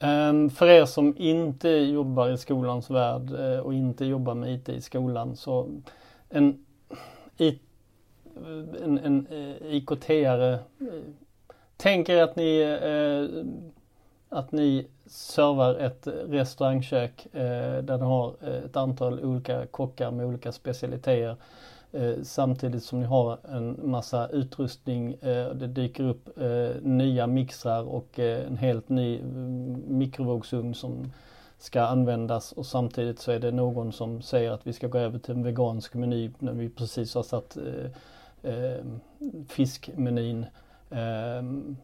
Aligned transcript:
Ehm, 0.00 0.50
för 0.50 0.66
er 0.66 0.84
som 0.84 1.14
inte 1.16 1.68
jobbar 1.68 2.28
i 2.28 2.38
skolans 2.38 2.90
värld 2.90 3.30
eh, 3.34 3.58
och 3.58 3.74
inte 3.74 4.04
jobbar 4.04 4.34
med 4.34 4.54
IT 4.54 4.68
i 4.68 4.80
skolan 4.80 5.36
så 5.36 5.68
en, 6.28 6.64
en, 7.38 8.98
en 8.98 9.26
eh, 9.30 9.74
IKT-are 9.74 10.52
eh, 10.52 10.58
Tänk 11.80 12.08
er 12.08 12.22
att 12.22 12.36
ni, 12.36 12.78
att 14.28 14.52
ni 14.52 14.86
servar 15.06 15.74
ett 15.74 16.06
restaurangkök 16.06 17.26
där 17.82 17.98
ni 17.98 18.04
har 18.04 18.34
ett 18.64 18.76
antal 18.76 19.24
olika 19.24 19.66
kockar 19.66 20.10
med 20.10 20.26
olika 20.26 20.52
specialiteter. 20.52 21.36
Eh, 21.92 22.22
samtidigt 22.22 22.84
som 22.84 23.00
ni 23.00 23.06
har 23.06 23.38
en 23.48 23.90
massa 23.90 24.28
utrustning. 24.28 25.14
Eh, 25.14 25.50
det 25.50 25.66
dyker 25.66 26.04
upp 26.04 26.38
eh, 26.38 26.82
nya 26.82 27.26
mixrar 27.26 27.82
och 27.82 28.18
en 28.18 28.56
helt 28.56 28.88
ny 28.88 29.18
mm, 29.18 29.82
mikrovågsugn 29.86 30.74
som 30.74 31.12
ska 31.58 31.82
användas 31.82 32.52
och 32.52 32.66
samtidigt 32.66 33.18
så 33.18 33.32
är 33.32 33.38
det 33.38 33.50
någon 33.50 33.92
som 33.92 34.22
säger 34.22 34.50
att 34.50 34.66
vi 34.66 34.72
ska 34.72 34.86
gå 34.86 34.98
över 34.98 35.18
till 35.18 35.34
en 35.34 35.42
vegansk 35.42 35.94
meny 35.94 36.30
när 36.38 36.52
vi 36.52 36.68
precis 36.68 37.14
har 37.14 37.22
satt 37.22 37.56
fiskmenyn. 39.48 40.46
Ehm, 40.90 41.76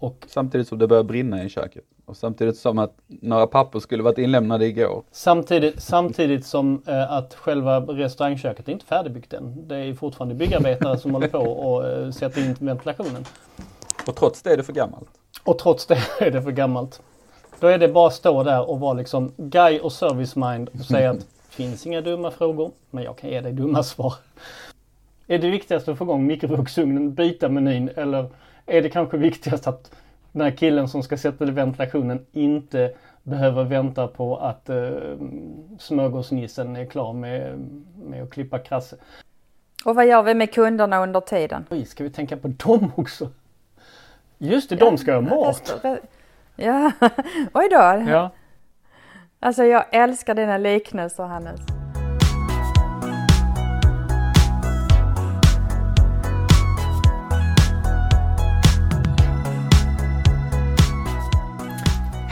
och 0.00 0.24
samtidigt 0.28 0.68
som 0.68 0.78
det 0.78 0.86
börjar 0.86 1.02
brinna 1.02 1.44
i 1.44 1.48
köket. 1.48 1.84
Och 2.04 2.16
samtidigt 2.16 2.56
som 2.56 2.78
att 2.78 2.94
några 3.06 3.46
papper 3.46 3.78
skulle 3.78 4.02
varit 4.02 4.18
inlämnade 4.18 4.66
igår. 4.66 5.02
Samtidigt, 5.10 5.82
samtidigt 5.82 6.46
som 6.46 6.82
eh, 6.86 7.12
att 7.12 7.34
själva 7.34 7.80
restaurangköket 7.80 8.68
är 8.68 8.72
inte 8.72 8.86
färdigbyggt 8.86 9.32
än. 9.32 9.68
Det 9.68 9.76
är 9.76 9.94
fortfarande 9.94 10.34
byggarbetare 10.34 10.98
som 10.98 11.14
håller 11.14 11.28
på 11.28 11.38
och 11.38 11.88
eh, 11.88 12.10
sätter 12.10 12.40
in 12.40 12.56
ventilationen. 12.58 13.24
Och 14.06 14.16
trots 14.16 14.42
det 14.42 14.52
är 14.52 14.56
det 14.56 14.62
för 14.62 14.72
gammalt. 14.72 15.08
Och 15.44 15.58
trots 15.58 15.86
det 15.86 15.98
är 16.20 16.30
det 16.30 16.42
för 16.42 16.50
gammalt. 16.50 17.02
Då 17.60 17.66
är 17.66 17.78
det 17.78 17.88
bara 17.88 18.06
att 18.06 18.14
stå 18.14 18.42
där 18.42 18.70
och 18.70 18.80
vara 18.80 18.92
liksom 18.92 19.32
guy 19.36 19.80
och 19.80 19.92
service 19.92 20.36
mind 20.36 20.70
och 20.78 20.84
säga 20.84 21.10
att 21.10 21.26
finns 21.50 21.86
inga 21.86 22.00
dumma 22.00 22.30
frågor, 22.30 22.70
men 22.90 23.04
jag 23.04 23.18
kan 23.18 23.30
ge 23.30 23.40
dig 23.40 23.52
dumma 23.52 23.82
svar. 23.82 24.14
Är 25.26 25.38
det 25.38 25.50
viktigast 25.50 25.88
att 25.88 25.98
få 25.98 26.04
igång 26.04 26.26
mikrovågsugnen, 26.26 27.14
byta 27.14 27.48
menyn 27.48 27.90
eller 27.96 28.26
är 28.70 28.82
det 28.82 28.90
kanske 28.90 29.16
viktigast 29.16 29.66
att 29.66 29.92
den 30.32 30.42
här 30.42 30.50
killen 30.50 30.88
som 30.88 31.02
ska 31.02 31.16
sätta 31.16 31.44
ventilationen 31.44 32.26
inte 32.32 32.92
behöver 33.22 33.64
vänta 33.64 34.06
på 34.06 34.36
att 34.36 34.68
eh, 34.68 34.90
smörgåsnissen 35.78 36.76
är 36.76 36.84
klar 36.84 37.12
med, 37.12 37.58
med 37.96 38.22
att 38.22 38.30
klippa 38.30 38.58
krasse. 38.58 38.96
Och 39.84 39.94
vad 39.94 40.06
gör 40.06 40.22
vi 40.22 40.34
med 40.34 40.54
kunderna 40.54 41.02
under 41.02 41.20
tiden? 41.20 41.66
Oj, 41.70 41.84
ska 41.84 42.04
vi 42.04 42.10
tänka 42.10 42.36
på 42.36 42.48
dem 42.48 42.92
också? 42.96 43.28
Just 44.38 44.70
det, 44.70 44.76
ja, 44.80 44.84
de 44.84 44.98
ska 44.98 45.14
ha 45.14 45.20
mat! 45.20 45.84
Ja, 46.56 46.92
oj 47.54 47.68
då! 47.70 48.04
Ja. 48.08 48.30
Alltså 49.40 49.64
jag 49.64 49.84
älskar 49.92 50.34
dina 50.34 50.58
liknelser 50.58 51.24
Hannes. 51.24 51.79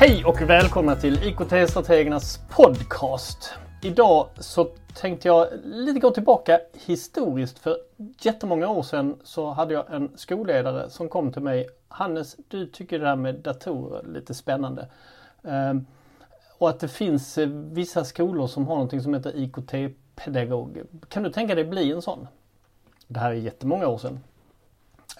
Hej 0.00 0.24
och 0.24 0.40
välkomna 0.40 0.96
till 0.96 1.22
IKT-strategernas 1.22 2.38
podcast. 2.50 3.50
Idag 3.82 4.28
så 4.36 4.64
tänkte 4.94 5.28
jag 5.28 5.48
lite 5.64 6.00
gå 6.00 6.10
tillbaka 6.10 6.60
historiskt. 6.86 7.58
För 7.58 7.76
jättemånga 8.20 8.68
år 8.68 8.82
sedan 8.82 9.16
så 9.24 9.50
hade 9.50 9.74
jag 9.74 9.92
en 9.94 10.10
skolledare 10.14 10.90
som 10.90 11.08
kom 11.08 11.32
till 11.32 11.42
mig. 11.42 11.68
Hannes, 11.88 12.36
du 12.48 12.66
tycker 12.66 12.98
det 12.98 13.06
här 13.06 13.16
med 13.16 13.34
datorer 13.34 13.98
är 13.98 14.12
lite 14.12 14.34
spännande. 14.34 14.88
Ehm, 15.42 15.86
och 16.58 16.68
att 16.68 16.80
det 16.80 16.88
finns 16.88 17.38
eh, 17.38 17.48
vissa 17.48 18.04
skolor 18.04 18.46
som 18.46 18.66
har 18.66 18.74
någonting 18.74 19.00
som 19.00 19.14
heter 19.14 19.36
IKT-pedagog. 19.36 20.82
Kan 21.08 21.22
du 21.22 21.30
tänka 21.30 21.54
dig 21.54 21.64
bli 21.64 21.92
en 21.92 22.02
sån? 22.02 22.28
Det 23.06 23.20
här 23.20 23.30
är 23.30 23.34
jättemånga 23.34 23.88
år 23.88 23.98
sedan. 23.98 24.20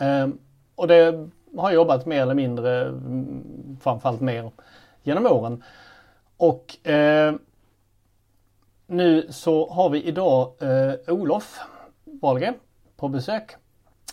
Ehm, 0.00 0.38
och 0.74 0.88
det 0.88 1.28
har 1.56 1.72
jobbat 1.72 2.06
mer 2.06 2.22
eller 2.22 2.34
mindre, 2.34 2.84
mm, 2.84 3.76
framförallt 3.80 4.20
mer 4.20 4.50
genom 5.02 5.26
åren. 5.26 5.62
Och 6.36 6.88
eh, 6.88 7.34
nu 8.86 9.26
så 9.30 9.70
har 9.70 9.90
vi 9.90 10.02
idag 10.02 10.52
eh, 10.60 11.14
Olof 11.14 11.60
Wahlgren 12.04 12.54
på 12.96 13.08
besök. 13.08 13.56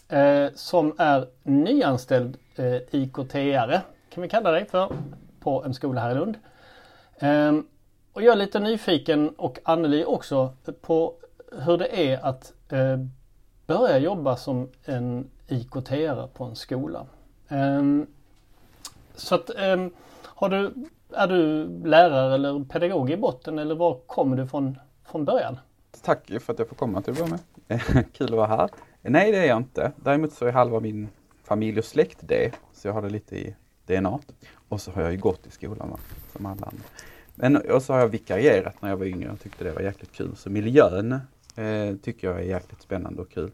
Eh, 0.09 0.47
som 0.56 0.96
är 0.97 1.28
nyanställd 1.44 2.38
eh, 2.56 2.75
IKT-are 2.91 3.81
kan 4.09 4.22
vi 4.22 4.29
kalla 4.29 4.52
dig 4.52 4.66
för 4.66 4.91
på 5.40 5.63
en 5.63 5.73
skola 5.73 6.02
här 6.02 6.12
i 6.12 6.16
Lund. 6.16 6.38
Eh, 7.19 7.53
och 8.13 8.22
jag 8.22 8.31
är 8.31 8.35
lite 8.35 8.59
nyfiken 8.59 9.29
och 9.29 9.59
Anneli 9.63 10.06
också 10.06 10.53
på 10.81 11.13
hur 11.52 11.78
det 11.78 12.12
är 12.12 12.25
att 12.25 12.53
eh, 12.69 12.97
börja 13.67 13.97
jobba 13.97 14.35
som 14.35 14.69
en 14.85 15.29
IKT-are 15.47 16.28
på 16.28 16.44
en 16.44 16.56
skola. 16.56 17.06
Um, 17.50 18.08
så 19.16 19.36
att, 19.36 19.50
um, 19.50 19.92
har 20.24 20.50
du, 20.50 20.74
är 21.14 21.28
du 21.28 21.68
lärare 21.88 22.36
eller 22.36 22.64
pedagog 22.64 23.12
i 23.12 23.18
botten 23.18 23.60
eller 23.60 23.76
var 23.76 24.00
kommer 24.08 24.38
du 24.38 24.48
från, 24.48 24.78
från 25.06 25.26
början? 25.26 25.58
Tack 26.02 26.32
för 26.42 26.54
att 26.54 26.60
jag 26.60 26.68
får 26.68 26.76
komma 26.76 27.02
till 27.02 27.14
att 27.14 27.20
börja 27.20 27.40
med. 27.68 27.82
Kul 28.14 28.28
att 28.28 28.36
vara 28.36 28.48
här. 28.48 28.70
Nej, 29.02 29.32
det 29.32 29.38
är 29.38 29.46
jag 29.46 29.58
inte. 29.58 29.92
Däremot 29.96 30.34
så 30.34 30.46
är 30.46 30.52
halva 30.52 30.80
min 30.80 31.10
familj 31.44 31.80
och 31.80 31.86
släkt 31.86 32.18
det. 32.22 32.52
Så 32.74 32.88
jag 32.88 32.94
har 32.94 33.02
det 33.02 33.10
lite 33.10 33.36
i 33.38 33.56
DNA. 33.86 34.20
Och 34.70 34.82
så 34.82 34.92
har 34.92 35.02
jag 35.02 35.12
ju 35.12 35.18
gått 35.18 35.48
i 35.48 35.52
skolan 35.52 35.90
va? 35.90 36.00
som 36.32 36.46
alla 36.46 36.66
andra. 36.66 36.84
Men, 37.36 37.56
och 37.56 37.82
så 37.82 37.94
har 37.94 38.00
jag 38.00 38.08
vikarierat 38.08 38.82
när 38.82 38.90
jag 38.90 38.98
var 38.98 39.06
yngre 39.06 39.32
och 39.32 39.40
tyckte 39.40 39.64
det 39.64 39.72
var 39.72 39.82
jäkligt 39.82 40.12
kul. 40.12 40.36
Så 40.36 40.50
miljön 40.50 41.12
eh, 41.56 41.96
tycker 42.02 42.28
jag 42.28 42.38
är 42.40 42.44
jäkligt 42.44 42.82
spännande 42.82 43.22
och 43.22 43.32
kul. 43.32 43.52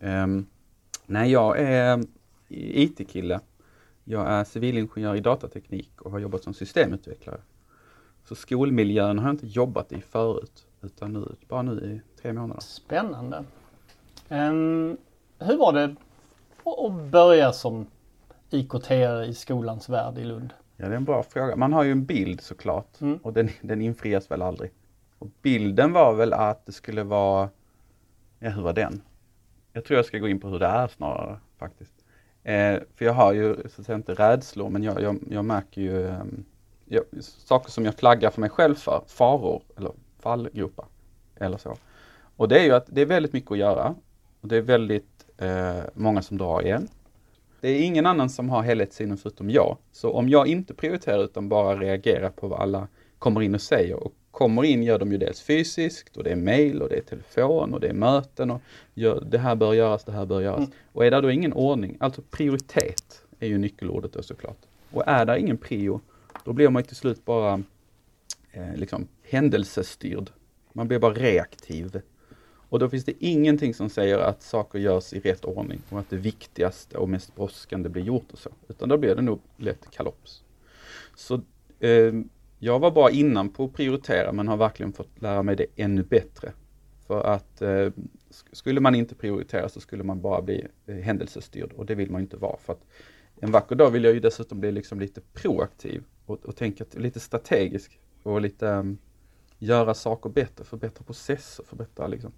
Um, 0.00 0.46
nej, 1.06 1.32
jag 1.32 1.58
är 1.60 2.04
IT-kille. 2.48 3.40
Jag 4.04 4.28
är 4.28 4.44
civilingenjör 4.44 5.14
i 5.14 5.20
datateknik 5.20 6.02
och 6.02 6.10
har 6.10 6.18
jobbat 6.18 6.44
som 6.44 6.54
systemutvecklare. 6.54 7.40
Så 8.24 8.34
skolmiljön 8.34 9.18
har 9.18 9.26
jag 9.26 9.34
inte 9.34 9.46
jobbat 9.46 9.92
i 9.92 10.00
förut, 10.00 10.66
utan 10.82 11.12
nu, 11.12 11.36
bara 11.48 11.62
nu 11.62 11.72
i 11.72 12.20
tre 12.22 12.32
månader. 12.32 12.60
Spännande. 12.60 13.44
Um, 14.28 14.96
hur 15.38 15.56
var 15.56 15.72
det 15.72 15.96
att 16.64 17.10
börja 17.10 17.52
som 17.52 17.86
IKT 18.50 18.90
i 19.28 19.34
skolans 19.34 19.88
värld 19.88 20.18
i 20.18 20.24
Lund? 20.24 20.52
Ja, 20.76 20.86
det 20.88 20.92
är 20.92 20.96
en 20.96 21.04
bra 21.04 21.22
fråga. 21.22 21.56
Man 21.56 21.72
har 21.72 21.84
ju 21.84 21.92
en 21.92 22.04
bild 22.04 22.40
såklart 22.40 23.00
mm. 23.00 23.16
och 23.16 23.32
den, 23.32 23.48
den 23.60 23.82
infrias 23.82 24.30
väl 24.30 24.42
aldrig. 24.42 24.70
Och 25.18 25.28
bilden 25.42 25.92
var 25.92 26.14
väl 26.14 26.32
att 26.32 26.66
det 26.66 26.72
skulle 26.72 27.02
vara, 27.02 27.48
ja 28.38 28.50
hur 28.50 28.62
var 28.62 28.72
den? 28.72 29.02
Jag 29.72 29.84
tror 29.84 29.96
jag 29.96 30.06
ska 30.06 30.18
gå 30.18 30.28
in 30.28 30.40
på 30.40 30.48
hur 30.48 30.58
det 30.58 30.66
är 30.66 30.88
snarare 30.88 31.38
faktiskt. 31.58 31.95
Eh, 32.46 32.80
för 32.94 33.04
jag 33.04 33.12
har 33.12 33.32
ju, 33.32 33.54
så 33.54 33.80
att 33.80 33.86
säga 33.86 33.96
inte 33.96 34.14
rädslor, 34.14 34.68
men 34.68 34.82
jag, 34.82 35.02
jag, 35.02 35.18
jag 35.30 35.44
märker 35.44 35.80
ju 35.80 36.06
eh, 36.06 36.24
jag, 36.84 37.04
saker 37.20 37.70
som 37.70 37.84
jag 37.84 37.94
flaggar 37.94 38.30
för 38.30 38.40
mig 38.40 38.50
själv 38.50 38.74
för, 38.74 39.02
faror 39.06 39.62
eller 39.76 39.90
fallgropar 40.18 40.86
eller 41.36 41.58
så. 41.58 41.76
Och 42.36 42.48
det 42.48 42.58
är 42.60 42.64
ju 42.64 42.72
att 42.72 42.86
det 42.86 43.00
är 43.00 43.06
väldigt 43.06 43.32
mycket 43.32 43.50
att 43.50 43.58
göra. 43.58 43.94
Och 44.40 44.48
det 44.48 44.56
är 44.56 44.60
väldigt 44.60 45.26
eh, 45.38 45.80
många 45.94 46.22
som 46.22 46.38
drar 46.38 46.62
igen. 46.62 46.88
Det 47.60 47.68
är 47.68 47.82
ingen 47.82 48.06
annan 48.06 48.30
som 48.30 48.50
har 48.50 48.62
helhetssynen 48.62 49.16
förutom 49.16 49.50
jag. 49.50 49.76
Så 49.92 50.12
om 50.12 50.28
jag 50.28 50.46
inte 50.46 50.74
prioriterar 50.74 51.24
utan 51.24 51.48
bara 51.48 51.76
reagerar 51.76 52.30
på 52.30 52.48
vad 52.48 52.60
alla 52.60 52.88
kommer 53.18 53.42
in 53.42 53.54
och 53.54 53.62
säger 53.62 53.94
och 53.94 54.12
kommer 54.36 54.64
in 54.64 54.82
gör 54.82 54.98
de 54.98 55.12
ju 55.12 55.18
dels 55.18 55.40
fysiskt 55.40 56.16
och 56.16 56.24
det 56.24 56.30
är 56.30 56.36
mail 56.36 56.82
och 56.82 56.88
det 56.88 56.96
är 56.96 57.00
telefon 57.00 57.74
och 57.74 57.80
det 57.80 57.88
är 57.88 57.92
möten 57.92 58.50
och 58.50 58.62
gör, 58.94 59.24
det 59.30 59.38
här 59.38 59.54
bör 59.54 59.74
göras, 59.74 60.04
det 60.04 60.12
här 60.12 60.26
bör 60.26 60.40
göras. 60.40 60.58
Mm. 60.58 60.70
Och 60.92 61.06
är 61.06 61.10
det 61.10 61.20
då 61.20 61.30
ingen 61.30 61.52
ordning, 61.52 61.96
alltså 62.00 62.22
prioritet 62.30 63.22
är 63.40 63.46
ju 63.46 63.58
nyckelordet 63.58 64.12
då 64.12 64.22
såklart. 64.22 64.58
Och 64.90 65.02
är 65.06 65.24
det 65.24 65.38
ingen 65.38 65.56
prio, 65.56 66.00
då 66.44 66.52
blir 66.52 66.68
man 66.68 66.82
till 66.82 66.96
slut 66.96 67.24
bara 67.24 67.62
eh, 68.52 68.74
liksom 68.74 69.08
händelsestyrd. 69.22 70.30
Man 70.72 70.88
blir 70.88 70.98
bara 70.98 71.14
reaktiv. 71.14 72.00
Och 72.68 72.78
då 72.78 72.88
finns 72.88 73.04
det 73.04 73.24
ingenting 73.24 73.74
som 73.74 73.90
säger 73.90 74.18
att 74.18 74.42
saker 74.42 74.78
görs 74.78 75.12
i 75.12 75.20
rätt 75.20 75.44
ordning 75.44 75.82
och 75.88 75.98
att 75.98 76.10
det 76.10 76.16
viktigaste 76.16 76.98
och 76.98 77.08
mest 77.08 77.34
brådskande 77.36 77.88
blir 77.88 78.02
gjort 78.02 78.32
och 78.32 78.38
så. 78.38 78.50
Utan 78.68 78.88
då 78.88 78.96
blir 78.96 79.14
det 79.14 79.22
nog 79.22 79.40
lätt 79.56 79.90
kalops. 79.90 80.42
Så 81.14 81.34
eh, 81.80 82.12
jag 82.58 82.78
var 82.78 82.90
bra 82.90 83.10
innan 83.10 83.48
på 83.48 83.64
att 83.64 83.72
prioritera 83.72 84.32
men 84.32 84.48
har 84.48 84.56
verkligen 84.56 84.92
fått 84.92 85.22
lära 85.22 85.42
mig 85.42 85.56
det 85.56 85.66
ännu 85.76 86.02
bättre. 86.02 86.52
För 87.06 87.24
att 87.24 87.62
eh, 87.62 87.88
skulle 88.52 88.80
man 88.80 88.94
inte 88.94 89.14
prioritera 89.14 89.68
så 89.68 89.80
skulle 89.80 90.02
man 90.02 90.20
bara 90.20 90.42
bli 90.42 90.66
eh, 90.86 90.96
händelsestyrd 90.96 91.72
och 91.72 91.86
det 91.86 91.94
vill 91.94 92.10
man 92.10 92.20
inte 92.20 92.36
vara. 92.36 92.56
För 92.56 92.72
att 92.72 92.84
en 93.40 93.50
vacker 93.50 93.76
dag 93.76 93.90
vill 93.90 94.04
jag 94.04 94.14
ju 94.14 94.20
dessutom 94.20 94.60
bli 94.60 94.72
liksom 94.72 95.00
lite 95.00 95.20
proaktiv 95.20 96.04
och, 96.26 96.44
och 96.44 96.56
tänka 96.56 96.84
lite 96.92 97.20
strategisk 97.20 98.00
och 98.22 98.40
lite 98.40 98.66
um, 98.66 98.98
göra 99.58 99.94
saker 99.94 100.30
bättre, 100.30 100.64
förbättra 100.64 101.04
processer, 101.04 101.64
förbättra 101.64 102.06
liksom, 102.06 102.32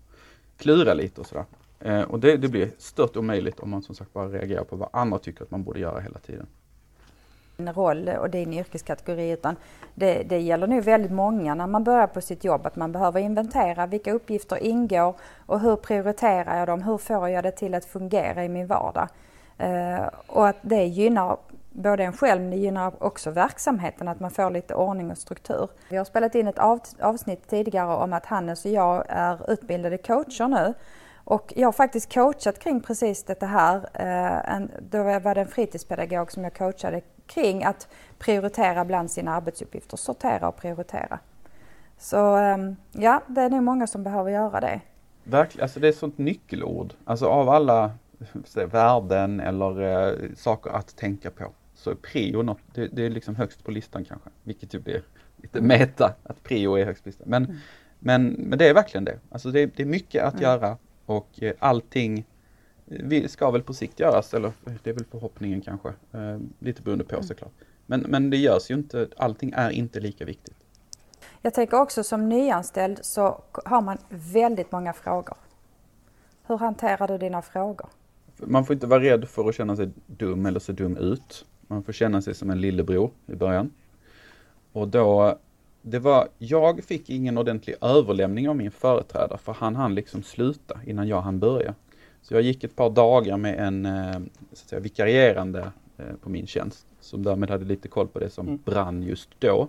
klura 0.56 0.94
lite 0.94 1.20
och 1.20 1.26
sådär. 1.26 1.44
Eh, 1.80 2.02
och 2.02 2.20
det, 2.20 2.36
det 2.36 2.48
blir 2.48 2.70
stört 2.78 3.16
omöjligt 3.16 3.60
om 3.60 3.70
man 3.70 3.82
som 3.82 3.94
sagt 3.94 4.12
bara 4.12 4.28
reagerar 4.28 4.64
på 4.64 4.76
vad 4.76 4.88
andra 4.92 5.18
tycker 5.18 5.44
att 5.44 5.50
man 5.50 5.64
borde 5.64 5.80
göra 5.80 6.00
hela 6.00 6.18
tiden 6.18 6.46
roll 7.66 8.08
och 8.08 8.30
din 8.30 8.52
yrkeskategori 8.52 9.30
utan 9.30 9.56
det, 9.94 10.22
det 10.22 10.38
gäller 10.38 10.66
nog 10.66 10.82
väldigt 10.82 11.12
många 11.12 11.54
när 11.54 11.66
man 11.66 11.84
börjar 11.84 12.06
på 12.06 12.20
sitt 12.20 12.44
jobb 12.44 12.66
att 12.66 12.76
man 12.76 12.92
behöver 12.92 13.20
inventera 13.20 13.86
vilka 13.86 14.12
uppgifter 14.12 14.56
ingår 14.56 15.14
och 15.46 15.60
hur 15.60 15.76
prioriterar 15.76 16.58
jag 16.58 16.68
dem? 16.68 16.82
Hur 16.82 16.98
får 16.98 17.28
jag 17.28 17.44
det 17.44 17.50
till 17.50 17.74
att 17.74 17.84
fungera 17.84 18.44
i 18.44 18.48
min 18.48 18.66
vardag? 18.66 19.08
Eh, 19.58 20.06
och 20.26 20.48
att 20.48 20.56
det 20.62 20.84
gynnar 20.84 21.36
både 21.70 22.04
en 22.04 22.12
själv 22.12 22.40
men 22.40 22.50
det 22.50 22.56
gynnar 22.56 22.92
också 23.02 23.30
verksamheten 23.30 24.08
att 24.08 24.20
man 24.20 24.30
får 24.30 24.50
lite 24.50 24.74
ordning 24.74 25.10
och 25.10 25.18
struktur. 25.18 25.68
Vi 25.90 25.96
har 25.96 26.04
spelat 26.04 26.34
in 26.34 26.46
ett 26.46 26.58
avsnitt 27.00 27.48
tidigare 27.48 27.94
om 27.94 28.12
att 28.12 28.26
Hannes 28.26 28.64
och 28.64 28.70
jag 28.70 29.04
är 29.08 29.52
utbildade 29.52 29.98
coacher 29.98 30.48
nu 30.48 30.74
och 31.24 31.52
jag 31.56 31.66
har 31.66 31.72
faktiskt 31.72 32.14
coachat 32.14 32.58
kring 32.58 32.80
precis 32.80 33.24
det 33.24 33.46
här. 33.46 33.76
Eh, 33.92 34.60
då 34.90 35.02
var 35.02 35.34
det 35.34 35.40
en 35.40 35.48
fritidspedagog 35.48 36.32
som 36.32 36.44
jag 36.44 36.54
coachade 36.54 37.00
kring 37.28 37.64
att 37.64 37.88
prioritera 38.18 38.84
bland 38.84 39.10
sina 39.10 39.34
arbetsuppgifter, 39.34 39.96
sortera 39.96 40.48
och 40.48 40.56
prioritera. 40.56 41.18
Så 41.98 42.36
ehm, 42.36 42.76
ja, 42.92 43.22
det 43.26 43.40
är 43.40 43.50
nog 43.50 43.62
många 43.62 43.86
som 43.86 44.02
behöver 44.02 44.30
göra 44.30 44.60
det. 44.60 44.80
Verkligen, 45.24 45.62
alltså 45.62 45.80
det 45.80 45.86
är 45.86 45.90
ett 45.90 45.98
sånt 45.98 46.18
nyckelord. 46.18 46.94
Alltså 47.04 47.26
av 47.26 47.48
alla 47.48 47.92
värden 48.54 49.40
eller 49.40 49.82
eh, 49.82 50.34
saker 50.36 50.70
att 50.70 50.96
tänka 50.96 51.30
på 51.30 51.52
så 51.74 51.90
är 51.90 51.94
prio 51.94 52.42
något, 52.42 52.60
det, 52.74 52.86
det, 52.86 53.06
är 53.06 53.10
liksom 53.10 53.36
högst 53.36 53.64
på 53.64 53.70
listan 53.70 54.04
kanske. 54.04 54.30
Vilket 54.42 54.74
ju 54.74 54.78
blir 54.78 55.02
lite 55.36 55.60
meta, 55.60 56.14
att 56.22 56.42
prio 56.42 56.74
är 56.74 56.84
högst 56.84 57.02
på 57.04 57.08
listan. 57.08 57.26
Men, 57.30 57.44
mm. 57.44 57.56
men, 57.98 58.26
men 58.26 58.58
det 58.58 58.68
är 58.68 58.74
verkligen 58.74 59.04
det. 59.04 59.18
Alltså 59.30 59.50
det, 59.50 59.66
det 59.76 59.82
är 59.82 59.86
mycket 59.86 60.24
att 60.24 60.34
mm. 60.34 60.42
göra 60.42 60.76
och 61.06 61.42
eh, 61.42 61.52
allting 61.58 62.26
vi 62.88 63.28
ska 63.28 63.50
väl 63.50 63.62
på 63.62 63.74
sikt 63.74 64.00
göras, 64.00 64.34
eller 64.34 64.52
det 64.82 64.90
är 64.90 64.94
väl 64.94 65.04
förhoppningen 65.04 65.60
kanske. 65.60 65.88
Eh, 65.88 66.38
lite 66.58 66.82
beroende 66.82 67.04
på 67.04 67.14
mm. 67.14 67.26
såklart. 67.26 67.52
Men, 67.86 68.00
men 68.00 68.30
det 68.30 68.36
görs 68.36 68.70
ju 68.70 68.74
inte, 68.74 69.08
allting 69.16 69.52
är 69.56 69.70
inte 69.70 70.00
lika 70.00 70.24
viktigt. 70.24 70.54
Jag 71.42 71.54
tänker 71.54 71.80
också 71.80 72.04
som 72.04 72.28
nyanställd 72.28 72.98
så 73.02 73.42
har 73.64 73.82
man 73.82 73.98
väldigt 74.08 74.72
många 74.72 74.92
frågor. 74.92 75.36
Hur 76.46 76.56
hanterar 76.56 77.08
du 77.08 77.18
dina 77.18 77.42
frågor? 77.42 77.88
Man 78.36 78.64
får 78.64 78.74
inte 78.74 78.86
vara 78.86 79.02
rädd 79.02 79.28
för 79.28 79.48
att 79.48 79.54
känna 79.54 79.76
sig 79.76 79.90
dum 80.06 80.46
eller 80.46 80.60
se 80.60 80.72
dum 80.72 80.96
ut. 80.96 81.44
Man 81.60 81.82
får 81.82 81.92
känna 81.92 82.22
sig 82.22 82.34
som 82.34 82.50
en 82.50 82.60
lillebror 82.60 83.10
i 83.26 83.34
början. 83.34 83.70
Och 84.72 84.88
då, 84.88 85.38
det 85.82 85.98
var, 85.98 86.28
jag 86.38 86.84
fick 86.84 87.10
ingen 87.10 87.38
ordentlig 87.38 87.76
överlämning 87.80 88.48
av 88.48 88.56
min 88.56 88.70
företrädare 88.70 89.38
för 89.38 89.52
han 89.52 89.76
hann 89.76 89.94
liksom 89.94 90.22
sluta 90.22 90.80
innan 90.86 91.08
jag 91.08 91.20
hann 91.20 91.38
börja. 91.38 91.74
Så 92.22 92.34
jag 92.34 92.42
gick 92.42 92.64
ett 92.64 92.76
par 92.76 92.90
dagar 92.90 93.36
med 93.36 93.58
en 93.58 93.86
eh, 93.86 94.12
så 94.52 94.62
att 94.62 94.68
säga, 94.68 94.80
vikarierande 94.80 95.72
eh, 95.96 96.16
på 96.22 96.30
min 96.30 96.46
tjänst 96.46 96.86
som 97.00 97.22
därmed 97.22 97.50
hade 97.50 97.64
lite 97.64 97.88
koll 97.88 98.08
på 98.08 98.18
det 98.18 98.30
som 98.30 98.46
mm. 98.46 98.60
brann 98.64 99.02
just 99.02 99.28
då. 99.38 99.68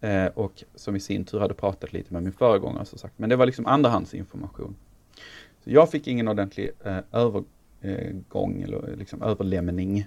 Eh, 0.00 0.26
och 0.26 0.64
som 0.74 0.96
i 0.96 1.00
sin 1.00 1.24
tur 1.24 1.40
hade 1.40 1.54
pratat 1.54 1.92
lite 1.92 2.12
med 2.12 2.22
min 2.22 2.32
föregångare 2.32 2.84
så 2.84 2.98
sagt. 2.98 3.18
Men 3.18 3.30
det 3.30 3.36
var 3.36 3.46
liksom 3.46 3.66
andrahandsinformation. 3.66 4.76
Så 5.64 5.70
jag 5.70 5.90
fick 5.90 6.06
ingen 6.06 6.28
ordentlig 6.28 6.70
övergång 7.12 8.62
eller 8.62 8.96
liksom 8.96 9.22
överlämning. 9.22 10.06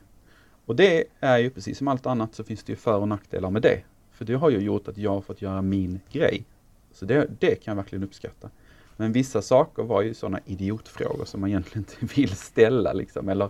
Och 0.65 0.75
det 0.75 1.03
är 1.19 1.37
ju 1.37 1.49
precis 1.49 1.77
som 1.77 1.87
allt 1.87 2.05
annat 2.05 2.35
så 2.35 2.43
finns 2.43 2.63
det 2.63 2.71
ju 2.71 2.75
för 2.75 2.99
och 2.99 3.07
nackdelar 3.07 3.49
med 3.49 3.61
det. 3.61 3.81
För 4.11 4.25
det 4.25 4.33
har 4.33 4.49
ju 4.49 4.59
gjort 4.59 4.87
att 4.87 4.97
jag 4.97 5.11
har 5.11 5.21
fått 5.21 5.41
göra 5.41 5.61
min 5.61 5.99
grej. 6.11 6.45
Så 6.91 7.05
det, 7.05 7.27
det 7.39 7.55
kan 7.55 7.71
jag 7.71 7.75
verkligen 7.75 8.03
uppskatta. 8.03 8.49
Men 8.97 9.11
vissa 9.11 9.41
saker 9.41 9.83
var 9.83 10.01
ju 10.01 10.13
sådana 10.13 10.39
idiotfrågor 10.45 11.25
som 11.25 11.41
man 11.41 11.49
egentligen 11.49 11.85
inte 11.89 12.15
vill 12.21 12.35
ställa 12.35 12.93
liksom. 12.93 13.29
Eller 13.29 13.49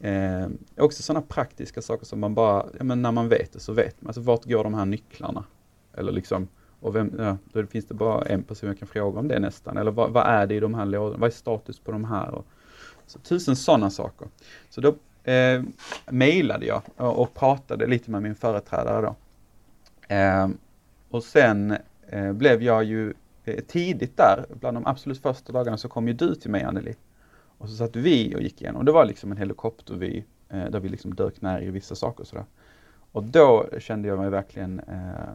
eh, 0.00 0.48
också 0.76 1.02
sådana 1.02 1.26
praktiska 1.28 1.82
saker 1.82 2.06
som 2.06 2.20
man 2.20 2.34
bara, 2.34 2.66
ja, 2.78 2.84
men 2.84 3.02
när 3.02 3.12
man 3.12 3.28
vet 3.28 3.52
det 3.52 3.60
så 3.60 3.72
vet 3.72 4.02
man. 4.02 4.08
Alltså 4.08 4.20
vart 4.20 4.44
går 4.44 4.64
de 4.64 4.74
här 4.74 4.84
nycklarna? 4.84 5.44
Eller 5.94 6.12
liksom, 6.12 6.48
och 6.80 6.96
vem, 6.96 7.12
ja, 7.18 7.36
då 7.52 7.66
finns 7.66 7.86
det 7.86 7.94
bara 7.94 8.24
en 8.24 8.42
person 8.42 8.68
jag 8.68 8.78
kan 8.78 8.88
fråga 8.88 9.20
om 9.20 9.28
det 9.28 9.38
nästan. 9.38 9.76
Eller 9.76 9.90
vad, 9.90 10.10
vad 10.10 10.26
är 10.26 10.46
det 10.46 10.54
i 10.54 10.60
de 10.60 10.74
här 10.74 10.86
lådorna? 10.86 11.18
Vad 11.18 11.30
är 11.30 11.34
status 11.34 11.78
på 11.78 11.92
de 11.92 12.04
här? 12.04 12.34
Och, 12.34 12.46
så 13.06 13.18
tusen 13.18 13.56
sådana 13.56 13.90
saker. 13.90 14.28
Så 14.70 14.80
då 14.80 14.94
eh, 15.32 15.62
mejlade 16.10 16.66
jag 16.66 16.82
och, 16.96 17.22
och, 17.22 17.34
pratade 17.34 17.86
lite 17.86 18.10
med 18.10 18.22
min 18.22 18.34
företrädare 18.34 19.06
då. 19.06 19.16
Eh, 20.14 20.48
och 21.10 21.24
sen 21.24 21.76
eh, 22.08 22.32
blev 22.32 22.62
jag 22.62 22.84
ju 22.84 23.14
Eh, 23.46 23.60
tidigt 23.60 24.16
där, 24.16 24.46
bland 24.60 24.76
de 24.76 24.86
absolut 24.86 25.18
första 25.18 25.52
dagarna, 25.52 25.76
så 25.76 25.88
kom 25.88 26.08
ju 26.08 26.14
du 26.14 26.34
till 26.34 26.50
mig 26.50 26.62
Anneli. 26.62 26.94
Och 27.58 27.68
så 27.68 27.76
satt 27.76 27.96
vi 27.96 28.34
och 28.36 28.42
gick 28.42 28.62
igenom. 28.62 28.84
Det 28.84 28.92
var 28.92 29.04
liksom 29.04 29.32
en 29.32 29.38
helikoptervy 29.38 30.24
eh, 30.48 30.64
där 30.64 30.80
vi 30.80 30.88
liksom 30.88 31.14
dök 31.14 31.40
ner 31.40 31.60
i 31.60 31.70
vissa 31.70 31.94
saker 31.94 32.20
och 32.20 32.26
sådär. 32.26 32.44
Och 33.12 33.24
då 33.24 33.66
kände 33.78 34.08
jag 34.08 34.18
mig 34.18 34.30
verkligen 34.30 34.80
eh, 34.80 35.34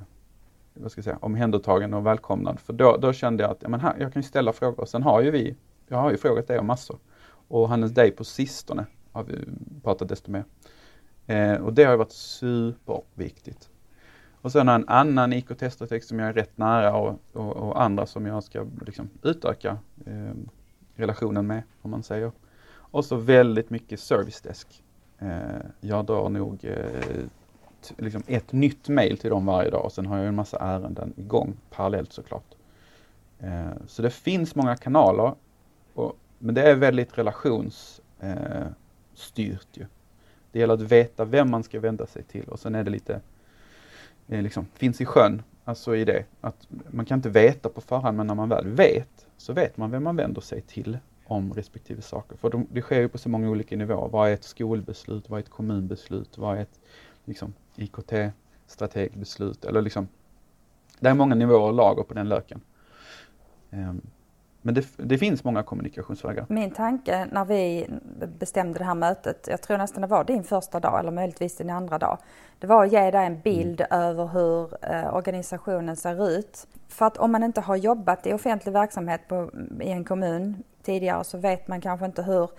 vad 0.74 0.92
ska 0.92 1.00
jag 1.00 1.04
säga, 1.04 1.18
omhändertagen 1.22 1.94
och 1.94 2.06
välkomnad. 2.06 2.60
För 2.60 2.74
då, 2.74 2.98
då 2.98 3.14
kände 3.14 3.44
jag 3.44 3.52
att 3.52 3.64
ja, 3.64 3.70
men 3.70 3.80
här, 3.80 3.96
jag 4.00 4.14
kan 4.14 4.22
ju 4.22 4.28
ställa 4.28 4.54
frågor. 4.54 4.86
Sen 4.86 5.04
har 5.04 5.22
ju 5.22 5.32
vi, 5.32 5.56
jag 5.88 5.98
har 5.98 6.12
ju 6.12 6.18
frågat 6.18 6.48
dig 6.48 6.60
om 6.60 6.68
massor. 6.68 7.00
Och 7.48 7.70
Hannes 7.70 7.92
dig 7.92 8.12
på 8.12 8.24
sistone 8.24 8.86
har 9.12 9.24
vi 9.24 9.36
pratat 9.84 10.10
desto 10.10 10.32
mer. 10.32 10.46
Eh, 11.28 11.54
och 11.54 11.74
det 11.74 11.84
har 11.84 11.92
ju 11.92 11.98
varit 11.98 12.12
superviktigt. 12.12 13.71
Och 14.42 14.52
sen 14.52 14.68
har 14.68 14.74
jag 14.74 14.82
en 14.82 14.90
annan 14.90 15.34
IKT-strateg 15.34 16.04
som 16.04 16.20
jag 16.20 16.30
är 16.30 16.34
rätt 16.34 16.58
nära 16.58 16.96
och, 16.96 17.20
och, 17.34 17.56
och 17.56 17.82
andra 17.82 18.06
som 18.06 18.26
jag 18.26 18.44
ska 18.44 18.68
liksom 18.86 19.10
utöka 19.24 19.78
eh, 20.06 20.34
relationen 20.96 21.48
med, 21.48 21.64
om 21.82 21.92
man 21.92 22.04
säger. 22.04 22.32
Och 22.74 23.06
så 23.06 23.16
väldigt 23.16 23.70
mycket 23.70 24.00
service 24.00 24.42
desk. 24.42 24.84
Eh, 25.20 25.62
jag 25.80 26.06
drar 26.06 26.30
nog 26.30 26.66
eh, 26.66 27.26
liksom 27.98 28.24
ett 28.28 28.52
nytt 28.52 28.90
mail 28.90 29.18
till 29.18 29.30
dem 29.30 29.46
varje 29.46 29.70
dag 29.70 29.86
och 29.86 29.92
sen 29.92 30.06
har 30.06 30.18
jag 30.18 30.28
en 30.28 30.36
massa 30.36 30.58
ärenden 30.60 31.14
igång 31.18 31.54
parallellt 31.70 32.14
såklart. 32.14 32.56
Eh, 33.40 33.72
så 33.88 34.02
det 34.02 34.10
finns 34.10 34.56
många 34.56 34.76
kanaler, 34.76 35.34
och, 35.94 36.18
men 36.40 36.56
det 36.56 36.62
är 36.62 36.76
väldigt 36.76 37.18
relationsstyrt 37.18 38.02
eh, 38.20 39.58
ju. 39.74 39.86
Det 40.52 40.60
gäller 40.60 40.74
att 40.74 40.82
veta 40.82 41.26
vem 41.26 41.52
man 41.52 41.64
ska 41.64 41.80
vända 41.80 42.06
sig 42.08 42.24
till 42.24 42.46
och 42.46 42.60
sen 42.60 42.76
är 42.76 42.84
det 42.84 42.92
lite 42.92 43.22
Eh, 44.28 44.42
liksom, 44.42 44.66
finns 44.74 45.02
i 45.02 45.06
sjön. 45.06 45.42
Alltså 45.64 45.96
i 45.96 46.06
det 46.06 46.26
att 46.42 46.68
man 46.90 47.06
kan 47.06 47.20
inte 47.20 47.30
veta 47.30 47.70
på 47.70 47.82
förhand 47.82 48.18
men 48.18 48.28
när 48.28 48.36
man 48.36 48.50
väl 48.50 48.68
vet 48.68 49.28
så 49.38 49.54
vet 49.54 49.78
man 49.78 49.92
vem 49.92 50.04
man 50.04 50.16
vänder 50.16 50.42
sig 50.42 50.62
till 50.62 50.98
om 51.26 51.54
respektive 51.54 52.02
saker. 52.02 52.38
För 52.38 52.50
de, 52.50 52.68
det 52.72 52.82
sker 52.82 53.00
ju 53.00 53.10
på 53.10 53.18
så 53.18 53.30
många 53.30 53.50
olika 53.50 53.76
nivåer. 53.76 54.10
Vad 54.10 54.30
är 54.30 54.34
ett 54.34 54.44
skolbeslut? 54.44 55.30
Vad 55.30 55.38
är 55.38 55.44
ett 55.44 55.50
kommunbeslut? 55.50 56.38
Vad 56.38 56.58
är 56.58 56.62
ett 56.62 56.80
liksom, 57.26 57.54
IKT-strategbeslut? 57.76 59.66
Eller 59.66 59.82
liksom, 59.82 60.08
det 61.00 61.10
är 61.10 61.14
många 61.14 61.36
nivåer 61.36 61.62
och 61.62 61.74
lager 61.74 62.04
på 62.04 62.14
den 62.14 62.30
löken. 62.30 62.62
Um, 63.70 63.80
ehm, 63.80 64.02
men 64.62 64.74
det, 64.74 64.86
det, 64.98 65.18
finns 65.18 65.44
många 65.44 65.64
kommunikationsvägar. 65.64 66.46
Min 66.50 66.72
tanke 66.72 67.28
när 67.32 67.46
vi 67.46 67.90
bestämde 68.40 68.80
det 68.80 68.86
här 68.86 68.96
mötet, 68.96 69.48
jag 69.50 69.62
tror 69.62 69.78
nästan 69.78 70.02
det 70.02 70.08
var 70.08 70.24
din 70.24 70.44
första 70.44 70.80
dag 70.80 71.00
eller 71.00 71.12
möjligtvis 71.12 71.58
din 71.58 71.70
andra 71.70 71.98
dag, 71.98 72.18
det 72.60 72.68
var 72.68 72.86
att 72.86 72.92
ge 72.92 73.12
dig 73.12 73.26
en 73.26 73.40
bild 73.40 73.82
mm. 73.82 74.02
över 74.02 74.28
hur 74.28 74.70
eh, 74.82 75.16
organisationen 75.16 75.96
ser 75.96 76.30
ut. 76.30 76.68
För 76.88 77.06
att 77.06 77.18
om 77.18 77.32
man 77.32 77.44
inte 77.44 77.62
har 77.62 77.76
jobbat 77.76 78.28
i 78.28 78.34
offentlig 78.34 78.72
verksamhet 78.72 79.28
på, 79.28 79.50
i 79.82 79.90
en 79.92 80.04
kommun 80.04 80.64
tidigare 80.84 81.24
så 81.24 81.38
vet 81.38 81.68
man 81.68 81.82
kanske 81.82 82.06
inte 82.06 82.24
hur 82.24 82.50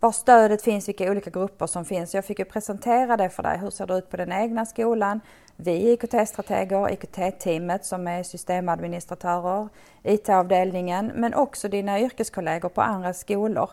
var 0.00 0.12
stödet 0.12 0.62
finns, 0.62 0.88
vilka 0.88 1.10
olika 1.10 1.30
grupper 1.30 1.66
som 1.66 1.84
finns. 1.84 2.14
Jag 2.14 2.24
fick 2.24 2.38
ju 2.38 2.44
presentera 2.44 3.16
det 3.16 3.28
för 3.28 3.42
dig. 3.42 3.58
Hur 3.58 3.70
ser 3.70 3.86
det 3.86 3.94
ut 3.94 4.10
på 4.10 4.16
den 4.16 4.32
egna 4.32 4.66
skolan? 4.66 5.20
Vi 5.64 5.92
IKT-strateger, 5.92 6.92
IKT-teamet 6.92 7.84
som 7.84 8.06
är 8.06 8.22
systemadministratörer, 8.22 9.68
IT-avdelningen, 10.02 11.12
men 11.14 11.34
också 11.34 11.68
dina 11.68 12.00
yrkeskollegor 12.00 12.68
på 12.68 12.80
andra 12.80 13.12
skolor. 13.12 13.70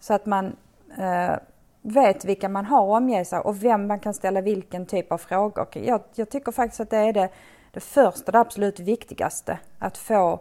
Så 0.00 0.14
att 0.14 0.26
man 0.26 0.56
eh, 0.98 1.34
vet 1.82 2.24
vilka 2.24 2.48
man 2.48 2.64
har 2.64 2.96
att 2.96 3.02
omge 3.02 3.24
sig 3.24 3.38
och 3.38 3.64
vem 3.64 3.86
man 3.86 4.00
kan 4.00 4.14
ställa 4.14 4.40
vilken 4.40 4.86
typ 4.86 5.12
av 5.12 5.18
frågor. 5.18 5.66
Jag, 5.72 6.00
jag 6.14 6.30
tycker 6.30 6.52
faktiskt 6.52 6.80
att 6.80 6.90
det 6.90 6.96
är 6.96 7.12
det, 7.12 7.28
det 7.70 7.80
första, 7.80 8.32
det 8.32 8.38
absolut 8.38 8.80
viktigaste. 8.80 9.58
Att 9.78 9.98
få 9.98 10.40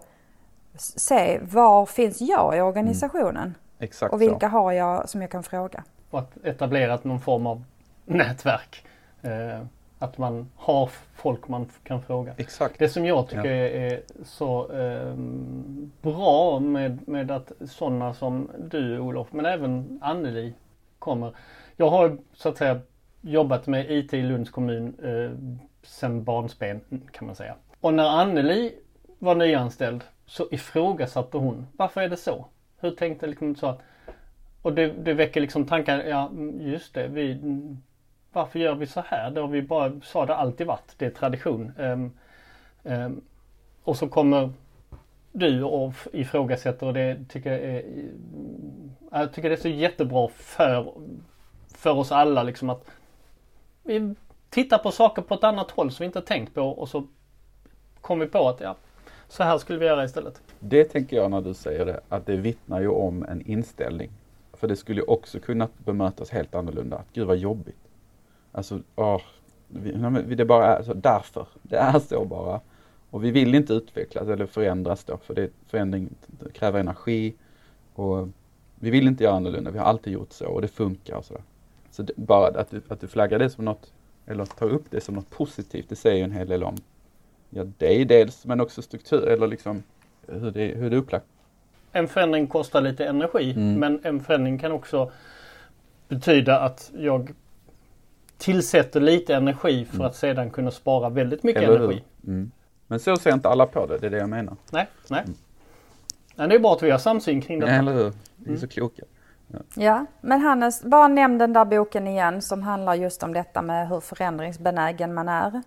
se 0.77 1.39
var 1.43 1.85
finns 1.85 2.21
jag 2.21 2.57
i 2.57 2.61
organisationen? 2.61 3.37
Mm. 3.37 3.53
Exakt 3.79 4.13
och 4.13 4.21
vilka 4.21 4.39
så. 4.39 4.47
har 4.47 4.71
jag 4.71 5.09
som 5.09 5.21
jag 5.21 5.31
kan 5.31 5.43
fråga? 5.43 5.83
Och 6.09 6.19
att 6.19 6.45
etablera 6.45 6.99
någon 7.03 7.21
form 7.21 7.47
av 7.47 7.63
nätverk. 8.05 8.85
Eh, 9.21 9.65
att 9.99 10.17
man 10.17 10.49
har 10.55 10.89
folk 11.13 11.47
man 11.47 11.69
kan 11.83 12.01
fråga. 12.01 12.33
Exakt. 12.37 12.79
Det 12.79 12.89
som 12.89 13.05
jag 13.05 13.27
tycker 13.27 13.55
ja. 13.55 13.69
är 13.69 14.01
så 14.23 14.71
eh, 14.71 15.15
bra 16.01 16.59
med, 16.59 17.07
med 17.07 17.31
att 17.31 17.51
sådana 17.65 18.13
som 18.13 18.51
du 18.57 18.99
Olof, 18.99 19.27
men 19.31 19.45
även 19.45 19.99
Anneli 20.01 20.53
kommer. 20.99 21.35
Jag 21.77 21.89
har 21.89 22.17
så 22.33 22.49
att 22.49 22.57
säga 22.57 22.81
jobbat 23.21 23.67
med 23.67 23.91
IT 23.91 24.13
i 24.13 24.21
Lunds 24.21 24.49
kommun 24.49 24.95
eh, 25.03 25.57
sedan 25.83 26.23
barnsben 26.23 26.81
kan 27.11 27.25
man 27.25 27.35
säga. 27.35 27.55
Och 27.81 27.93
när 27.93 28.09
Anneli 28.21 28.75
var 29.19 29.35
nyanställd 29.35 30.03
så 30.25 30.47
ifrågasatte 30.51 31.37
hon 31.37 31.67
varför 31.77 32.01
är 32.01 32.09
det 32.09 32.17
så? 32.17 32.45
Hur 32.79 32.91
tänkte 32.91 33.27
liksom 33.27 33.55
så 33.55 33.67
att 33.67 33.81
och 34.61 34.73
det, 34.73 34.87
det 34.87 35.13
väcker 35.13 35.41
liksom 35.41 35.65
tankar, 35.65 36.03
ja 36.03 36.31
just 36.59 36.93
det, 36.93 37.07
vi 37.07 37.39
varför 38.35 38.59
gör 38.59 38.75
vi 38.75 38.87
så 38.87 39.03
här? 39.07 39.31
Det 39.31 39.41
har 39.41 39.47
vi 39.47 39.61
bara, 39.61 39.91
så 40.03 40.19
har 40.19 40.27
det 40.27 40.35
alltid 40.35 40.67
varit, 40.67 40.93
det 40.97 41.05
är 41.05 41.09
tradition. 41.09 41.71
Um, 41.77 42.11
um, 42.83 43.21
och 43.83 43.97
så 43.97 44.07
kommer 44.07 44.49
du 45.31 45.63
och 45.63 45.93
ifrågasätter 46.13 46.87
och 46.87 46.93
det 46.93 47.19
tycker 47.29 47.51
jag 47.51 47.61
är, 47.61 47.75
eh, 47.75 47.81
jag 49.11 49.33
tycker 49.33 49.49
det 49.49 49.55
är 49.55 49.59
så 49.59 49.69
jättebra 49.69 50.27
för, 50.27 50.93
för 51.75 51.91
oss 51.91 52.11
alla 52.11 52.43
liksom 52.43 52.69
att 52.69 52.85
vi 53.83 54.15
tittar 54.49 54.77
på 54.77 54.91
saker 54.91 55.21
på 55.21 55.33
ett 55.33 55.43
annat 55.43 55.71
håll 55.71 55.91
som 55.91 56.03
vi 56.03 56.05
inte 56.05 56.21
tänkt 56.21 56.53
på 56.53 56.61
och 56.61 56.89
så 56.89 57.07
kom 58.01 58.19
vi 58.19 58.27
på 58.27 58.49
att 58.49 58.59
ja, 58.59 58.75
så 59.27 59.43
här 59.43 59.57
skulle 59.57 59.79
vi 59.79 59.85
göra 59.85 60.03
istället. 60.03 60.41
Det 60.59 60.83
tänker 60.83 61.17
jag 61.17 61.31
när 61.31 61.41
du 61.41 61.53
säger 61.53 61.85
det, 61.85 61.99
att 62.09 62.25
det 62.25 62.35
vittnar 62.35 62.81
ju 62.81 62.87
om 62.87 63.23
en 63.23 63.41
inställning. 63.41 64.11
För 64.53 64.67
det 64.67 64.75
skulle 64.75 65.01
ju 65.01 65.07
också 65.07 65.39
kunna 65.39 65.67
bemötas 65.77 66.29
helt 66.29 66.55
annorlunda. 66.55 66.97
Att 66.97 67.13
Gud 67.13 67.27
vad 67.27 67.37
jobbigt. 67.37 67.75
Alltså, 68.55 68.79
åh, 68.95 69.21
det 69.67 70.45
bara 70.45 70.77
är 70.77 70.83
så, 70.83 70.93
därför. 70.93 71.47
Det 71.61 71.75
är 71.75 71.99
så 71.99 72.25
bara. 72.25 72.61
Och 73.09 73.23
vi 73.23 73.31
vill 73.31 73.55
inte 73.55 73.73
utvecklas 73.73 74.27
eller 74.27 74.45
förändras 74.45 75.03
då, 75.03 75.17
för 75.17 75.35
det, 75.35 75.49
förändring 75.67 76.09
kräver 76.53 76.79
energi. 76.79 77.33
Och 77.93 78.27
vi 78.75 78.89
vill 78.89 79.07
inte 79.07 79.23
göra 79.23 79.35
annorlunda, 79.35 79.71
vi 79.71 79.79
har 79.79 79.85
alltid 79.85 80.13
gjort 80.13 80.33
så 80.33 80.45
och 80.45 80.61
det 80.61 80.67
funkar 80.67 81.15
och 81.15 81.25
sådär. 81.25 81.43
Så 81.91 82.03
det, 82.03 82.13
bara 82.15 82.59
att 82.59 82.69
du, 82.71 82.81
att 82.87 83.01
du 83.01 83.07
flaggar 83.07 83.39
det 83.39 83.49
som 83.49 83.65
något, 83.65 83.93
eller 84.25 84.45
tar 84.45 84.69
upp 84.69 84.85
det 84.89 85.01
som 85.01 85.15
något 85.15 85.29
positivt, 85.29 85.89
det 85.89 85.95
säger 85.95 86.17
ju 86.17 86.23
en 86.23 86.31
hel 86.31 86.47
del 86.47 86.63
om 86.63 86.75
ja, 87.49 87.63
dig 87.63 88.05
dels, 88.05 88.45
men 88.45 88.61
också 88.61 88.81
struktur 88.81 89.27
eller 89.27 89.47
liksom 89.47 89.83
hur 90.27 90.51
det, 90.51 90.65
hur 90.65 90.89
det 90.89 90.95
är 90.95 90.99
upplagt. 90.99 91.25
En 91.91 92.07
förändring 92.07 92.47
kostar 92.47 92.81
lite 92.81 93.05
energi, 93.05 93.51
mm. 93.51 93.79
men 93.79 93.99
en 94.03 94.19
förändring 94.19 94.59
kan 94.59 94.71
också 94.71 95.11
betyda 96.07 96.59
att 96.59 96.91
jag 96.97 97.33
tillsätter 98.37 98.99
lite 98.99 99.35
energi 99.35 99.85
för 99.85 99.95
mm. 99.95 100.07
att 100.07 100.15
sedan 100.15 100.49
kunna 100.49 100.71
spara 100.71 101.09
väldigt 101.09 101.43
mycket 101.43 101.63
eller 101.63 101.75
energi. 101.75 102.03
Mm. 102.27 102.51
Men 102.87 102.99
så 102.99 103.17
ser 103.17 103.33
inte 103.33 103.49
alla 103.49 103.65
på 103.65 103.85
det, 103.85 103.97
det 103.97 104.05
är 104.05 104.11
det 104.11 104.17
jag 104.17 104.29
menar. 104.29 104.55
Nej, 104.71 104.87
nej. 105.09 105.21
Mm. 105.21 105.35
nej 106.35 106.47
det 106.47 106.55
är 106.55 106.59
bra 106.59 106.73
att 106.73 106.83
vi 106.83 106.91
har 106.91 106.97
samsyn 106.97 107.41
kring 107.41 107.59
detta. 107.59 107.71
Eller 107.71 107.93
hur. 107.93 108.13
Vi 108.35 108.53
är 108.53 108.57
så 108.57 108.67
kloka. 108.67 109.03
Ja. 109.47 109.59
ja. 109.75 110.05
men 110.21 110.41
Hannes, 110.41 110.83
bara 110.83 111.07
nämn 111.07 111.37
den 111.37 111.53
där 111.53 111.65
boken 111.65 112.07
igen 112.07 112.41
som 112.41 112.63
handlar 112.63 112.95
just 112.95 113.23
om 113.23 113.33
detta 113.33 113.61
med 113.61 113.89
hur 113.89 113.99
förändringsbenägen 113.99 115.13
man 115.13 115.29
är. 115.29 115.61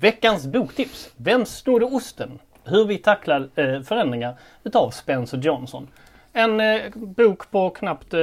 Veckans 0.00 0.46
boktips! 0.46 1.10
Vem 1.16 1.46
snodde 1.46 1.84
osten? 1.84 2.38
Hur 2.64 2.84
vi 2.84 2.98
tacklar 2.98 3.50
eh, 3.54 3.82
förändringar 3.82 4.38
utav 4.64 4.90
Spencer 4.90 5.38
Johnson. 5.38 5.88
En 6.32 6.60
eh, 6.60 6.82
bok 6.94 7.50
på 7.50 7.70
knappt, 7.70 8.14
eh, 8.14 8.20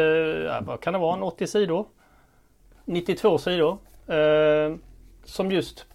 vad 0.61 0.79
kan 0.79 0.93
det 0.93 0.99
vara, 0.99 1.15
en 1.15 1.23
80 1.23 1.47
sidor? 1.47 1.85
92 2.87 3.37
sidor. 3.37 3.77
Eh, 4.07 4.75
som 5.23 5.51
just 5.51 5.85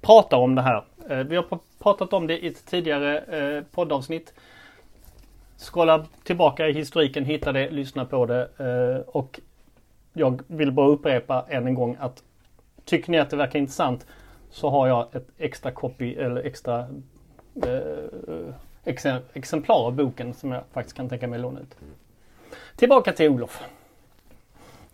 pratar 0.00 0.36
om 0.36 0.54
det 0.54 0.62
här. 0.62 0.84
Eh, 1.08 1.18
vi 1.18 1.36
har 1.36 1.44
pratat 1.78 2.12
om 2.12 2.26
det 2.26 2.38
i 2.38 2.46
ett 2.46 2.66
tidigare 2.66 3.18
eh, 3.18 3.64
poddavsnitt. 3.74 4.34
Skrolla 5.56 6.06
tillbaka 6.24 6.68
i 6.68 6.72
historiken, 6.72 7.24
hitta 7.24 7.52
det, 7.52 7.70
lyssna 7.70 8.04
på 8.04 8.26
det 8.26 8.48
eh, 8.58 9.08
och 9.08 9.40
jag 10.12 10.42
vill 10.46 10.72
bara 10.72 10.88
upprepa 10.88 11.46
än 11.48 11.66
en 11.66 11.74
gång 11.74 11.96
att 12.00 12.22
tycker 12.84 13.10
ni 13.10 13.18
att 13.18 13.30
det 13.30 13.36
verkar 13.36 13.58
intressant 13.58 14.06
så 14.50 14.70
har 14.70 14.86
jag 14.86 15.14
ett 15.14 15.28
extra 15.38 15.70
copy 15.72 16.14
eller 16.14 16.42
extra 16.42 16.86
eh, 17.64 18.54
exemplar 19.32 19.76
av 19.76 19.94
boken 19.94 20.34
som 20.34 20.52
jag 20.52 20.62
faktiskt 20.72 20.96
kan 20.96 21.08
tänka 21.08 21.28
mig 21.28 21.38
låna 21.38 21.60
ut. 21.60 21.76
Tillbaka 22.76 23.12
till 23.12 23.30
Olof. 23.30 23.62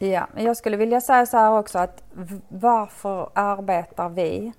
Ja, 0.08 0.26
jag 0.36 0.56
skulle 0.56 0.76
vilja 0.76 1.00
säga 1.00 1.26
så 1.26 1.36
här 1.36 1.58
också 1.58 1.78
att 1.78 2.02
varför 2.48 3.30
arbetar 3.34 4.08
vi? 4.08 4.52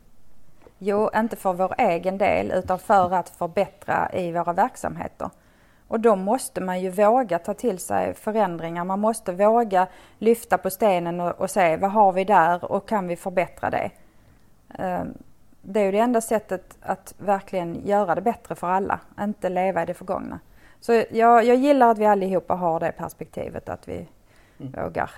Jo, 0.77 1.09
inte 1.15 1.35
för 1.35 1.53
vår 1.53 1.75
egen 1.77 2.17
del 2.17 2.51
utan 2.51 2.79
för 2.79 3.13
att 3.13 3.29
förbättra 3.29 4.11
i 4.13 4.31
våra 4.31 4.53
verksamheter. 4.53 5.29
Och 5.87 5.99
då 5.99 6.15
måste 6.15 6.61
man 6.61 6.81
ju 6.81 6.89
våga 6.89 7.39
ta 7.39 7.53
till 7.53 7.79
sig 7.79 8.13
förändringar. 8.13 8.83
Man 8.83 8.99
måste 8.99 9.31
våga 9.31 9.87
lyfta 10.19 10.57
på 10.57 10.69
stenen 10.69 11.19
och, 11.19 11.31
och 11.31 11.49
se 11.49 11.77
vad 11.77 11.91
har 11.91 12.11
vi 12.11 12.23
där 12.23 12.71
och 12.71 12.87
kan 12.87 13.07
vi 13.07 13.15
förbättra 13.15 13.69
det? 13.69 13.91
Ehm, 14.73 15.17
det 15.61 15.79
är 15.79 15.85
ju 15.85 15.91
det 15.91 15.99
enda 15.99 16.21
sättet 16.21 16.77
att 16.81 17.15
verkligen 17.17 17.87
göra 17.87 18.15
det 18.15 18.21
bättre 18.21 18.55
för 18.55 18.67
alla, 18.67 18.99
inte 19.19 19.49
leva 19.49 19.83
i 19.83 19.85
det 19.85 19.93
förgångna. 19.93 20.39
Så 20.79 21.03
jag, 21.09 21.43
jag 21.43 21.55
gillar 21.55 21.91
att 21.91 21.97
vi 21.97 22.05
allihopa 22.05 22.53
har 22.53 22.79
det 22.79 22.91
perspektivet 22.91 23.69
att 23.69 23.87
vi 23.87 24.07
mm. 24.59 24.83
vågar, 24.83 25.11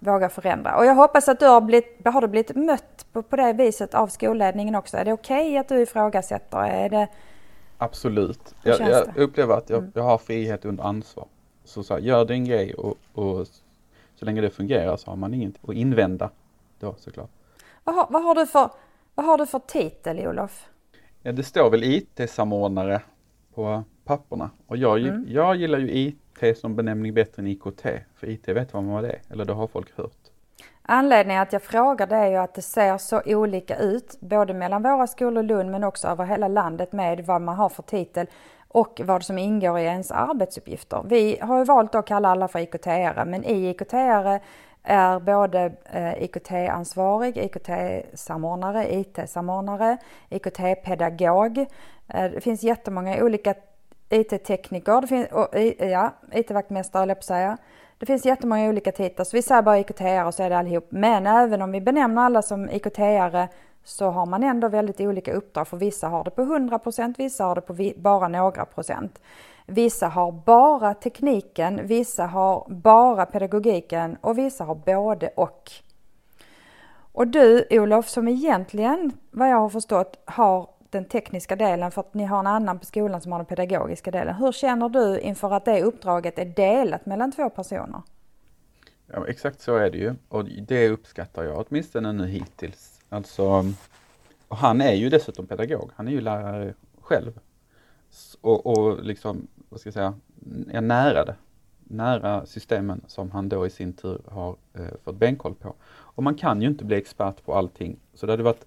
vågar 0.00 0.28
förändra. 0.28 0.76
Och 0.76 0.86
jag 0.86 0.94
hoppas 0.94 1.28
att 1.28 1.40
du 1.40 1.46
har 1.46 1.60
blivit, 1.60 2.00
har 2.04 2.20
du 2.20 2.28
blivit 2.28 2.56
mött 2.56 3.06
på, 3.12 3.22
på 3.22 3.36
det 3.36 3.52
viset 3.52 3.94
av 3.94 4.06
skolledningen 4.06 4.74
också. 4.74 4.96
Är 4.96 5.04
det 5.04 5.12
okej 5.12 5.46
okay 5.46 5.56
att 5.56 5.68
du 5.68 5.82
ifrågasätter? 5.82 6.58
Är 6.58 6.88
det, 6.88 7.08
Absolut. 7.78 8.54
Jag, 8.62 8.80
jag, 8.80 9.16
upplever 9.16 9.54
att 9.54 9.70
jag, 9.70 9.78
mm. 9.78 9.92
jag, 9.94 10.02
har 10.02 10.18
frihet 10.18 10.64
under 10.64 10.84
ansvar. 10.84 11.26
Så, 11.64 11.82
så 11.82 11.94
här, 11.94 12.00
gör 12.00 12.24
din 12.24 12.44
grej 12.44 12.74
och, 12.74 12.96
och, 13.12 13.46
så 14.14 14.24
länge 14.24 14.40
det 14.40 14.50
fungerar 14.50 14.96
så 14.96 15.10
har 15.10 15.16
man 15.16 15.34
inget 15.34 15.54
att 15.68 15.74
invända 15.74 16.30
då 16.78 16.94
såklart. 16.98 17.30
Vad 17.84 17.94
har, 17.94 18.06
vad 18.10 18.22
har, 18.22 18.34
du, 18.34 18.46
för, 18.46 18.70
vad 19.14 19.26
har 19.26 19.38
du 19.38 19.46
för 19.46 19.58
titel 19.58 20.18
Olof? 20.28 20.68
Ja, 21.22 21.32
det 21.32 21.42
står 21.42 21.70
väl 21.70 21.84
IT-samordnare 21.84 23.02
på 23.54 23.84
papperna 24.04 24.50
och 24.66 24.76
jag, 24.76 25.00
mm. 25.00 25.24
jag 25.28 25.56
gillar 25.56 25.78
ju 25.78 25.90
IT 25.90 26.29
som 26.54 26.76
benämning 26.76 27.14
bättre 27.14 27.42
än 27.42 27.46
IKT 27.46 27.86
för 28.14 28.28
IT 28.28 28.48
vet 28.48 28.74
vad 28.74 28.84
man 28.84 29.02
det 29.02 29.08
är 29.08 29.20
eller 29.30 29.44
det 29.44 29.52
har 29.52 29.66
folk 29.66 29.96
hört. 29.96 30.30
Anledningen 30.82 31.42
att 31.42 31.52
jag 31.52 31.62
frågar 31.62 32.06
det 32.06 32.16
är 32.16 32.26
ju 32.26 32.36
att 32.36 32.54
det 32.54 32.62
ser 32.62 32.98
så 32.98 33.22
olika 33.26 33.76
ut, 33.76 34.16
både 34.20 34.54
mellan 34.54 34.82
våra 34.82 35.06
skolor 35.06 35.44
i 35.44 35.46
Lund 35.46 35.70
men 35.70 35.84
också 35.84 36.08
över 36.08 36.24
hela 36.24 36.48
landet 36.48 36.92
med 36.92 37.26
vad 37.26 37.42
man 37.42 37.56
har 37.56 37.68
för 37.68 37.82
titel 37.82 38.26
och 38.68 39.00
vad 39.04 39.24
som 39.24 39.38
ingår 39.38 39.78
i 39.78 39.84
ens 39.84 40.10
arbetsuppgifter. 40.10 41.02
Vi 41.06 41.38
har 41.40 41.58
ju 41.58 41.64
valt 41.64 41.94
att 41.94 42.06
kalla 42.06 42.28
alla 42.28 42.48
för 42.48 42.58
IKT-are, 42.58 43.24
men 43.24 43.44
i 43.44 43.74
IKT-are 43.74 44.40
är 44.82 45.20
både 45.20 45.72
eh, 45.92 46.22
IKT-ansvarig, 46.22 47.36
IKT-samordnare, 47.36 48.94
IT-samordnare, 48.94 49.98
IKT-pedagog. 50.28 51.58
Eh, 52.08 52.30
det 52.30 52.40
finns 52.40 52.62
jättemånga 52.62 53.24
olika 53.24 53.54
IT-tekniker, 54.10 55.00
det 55.00 55.06
finns, 55.06 55.28
och, 55.32 55.48
ja, 55.78 56.14
IT-vaktmästare 56.32 57.00
höll 57.00 57.08
jag 57.08 57.16
på 57.16 57.20
att 57.20 57.24
säga. 57.24 57.58
Det 57.98 58.06
finns 58.06 58.24
jättemånga 58.24 58.68
olika 58.68 58.92
titlar, 58.92 59.24
så 59.24 59.36
vi 59.36 59.42
säger 59.42 59.62
bara 59.62 59.78
IKT-are 59.78 60.26
och 60.26 60.34
så 60.34 60.42
är 60.42 60.50
det 60.50 60.58
allihop. 60.58 60.86
Men 60.88 61.26
även 61.26 61.62
om 61.62 61.72
vi 61.72 61.80
benämner 61.80 62.22
alla 62.22 62.42
som 62.42 62.68
IKT-are 62.68 63.48
så 63.84 64.10
har 64.10 64.26
man 64.26 64.42
ändå 64.42 64.68
väldigt 64.68 65.00
olika 65.00 65.32
uppdrag, 65.32 65.68
för 65.68 65.76
vissa 65.76 66.08
har 66.08 66.24
det 66.24 66.30
på 66.30 66.42
100% 66.42 67.14
vissa 67.18 67.44
har 67.44 67.54
det 67.54 67.60
på 67.60 67.92
bara 67.96 68.28
några 68.28 68.64
procent. 68.64 69.20
Vissa 69.66 70.08
har 70.08 70.32
bara 70.32 70.94
tekniken, 70.94 71.80
vissa 71.86 72.26
har 72.26 72.66
bara 72.68 73.26
pedagogiken 73.26 74.16
och 74.20 74.38
vissa 74.38 74.64
har 74.64 74.74
både 74.74 75.28
och. 75.36 75.70
Och 77.12 77.26
du 77.26 77.66
Olof 77.70 78.08
som 78.08 78.28
egentligen, 78.28 79.12
vad 79.30 79.48
jag 79.48 79.56
har 79.56 79.68
förstått, 79.68 80.22
har 80.24 80.68
den 80.90 81.04
tekniska 81.04 81.56
delen 81.56 81.90
för 81.90 82.00
att 82.00 82.14
ni 82.14 82.24
har 82.24 82.38
en 82.38 82.46
annan 82.46 82.78
på 82.78 82.84
skolan 82.84 83.20
som 83.20 83.32
har 83.32 83.38
den 83.38 83.46
pedagogiska 83.46 84.10
delen. 84.10 84.34
Hur 84.34 84.52
känner 84.52 84.88
du 84.88 85.20
inför 85.20 85.52
att 85.52 85.64
det 85.64 85.82
uppdraget 85.82 86.38
är 86.38 86.44
delat 86.44 87.06
mellan 87.06 87.32
två 87.32 87.50
personer? 87.50 88.02
Ja, 89.06 89.26
exakt 89.26 89.60
så 89.60 89.76
är 89.76 89.90
det 89.90 89.98
ju 89.98 90.14
och 90.28 90.44
det 90.44 90.88
uppskattar 90.88 91.44
jag 91.44 91.66
åtminstone 91.66 92.12
nu 92.12 92.26
hittills. 92.26 93.00
Alltså, 93.08 93.64
och 94.48 94.56
han 94.56 94.80
är 94.80 94.92
ju 94.92 95.08
dessutom 95.08 95.46
pedagog, 95.46 95.90
han 95.96 96.08
är 96.08 96.12
ju 96.12 96.20
lärare 96.20 96.74
själv. 97.00 97.40
Och, 98.40 98.66
och 98.66 99.04
liksom, 99.04 99.46
vad 99.68 99.80
ska 99.80 99.86
jag 99.86 99.94
säga, 99.94 100.14
är 100.70 100.80
nära 100.80 101.24
det. 101.24 101.34
Nära 101.84 102.46
systemen 102.46 103.00
som 103.06 103.30
han 103.30 103.48
då 103.48 103.66
i 103.66 103.70
sin 103.70 103.92
tur 103.92 104.20
har 104.28 104.56
eh, 104.74 104.86
fått 105.04 105.16
benkoll 105.16 105.54
på. 105.54 105.74
Och 105.90 106.22
man 106.22 106.34
kan 106.34 106.62
ju 106.62 106.68
inte 106.68 106.84
bli 106.84 106.96
expert 106.96 107.44
på 107.44 107.54
allting. 107.54 107.96
Så 108.14 108.26
det 108.26 108.32
hade 108.32 108.42
varit 108.42 108.66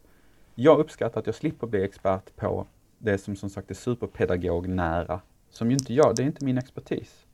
jag 0.56 0.80
uppskattar 0.80 1.20
att 1.20 1.26
jag 1.26 1.36
slipper 1.36 1.68
bli 1.68 1.84
expert 1.84 2.36
på 2.36 2.68
det 2.98 3.18
som 3.18 3.36
som 3.36 3.50
sagt 3.50 3.72
är 3.72 3.76
superpedagognära. 3.76 5.22
Som 5.50 5.72
ju 5.72 5.74
inte 5.74 5.94
jag, 5.94 6.16
det 6.16 6.24
är 6.24 6.26
inte 6.26 6.46
min 6.46 6.58
expertis. 6.58 7.26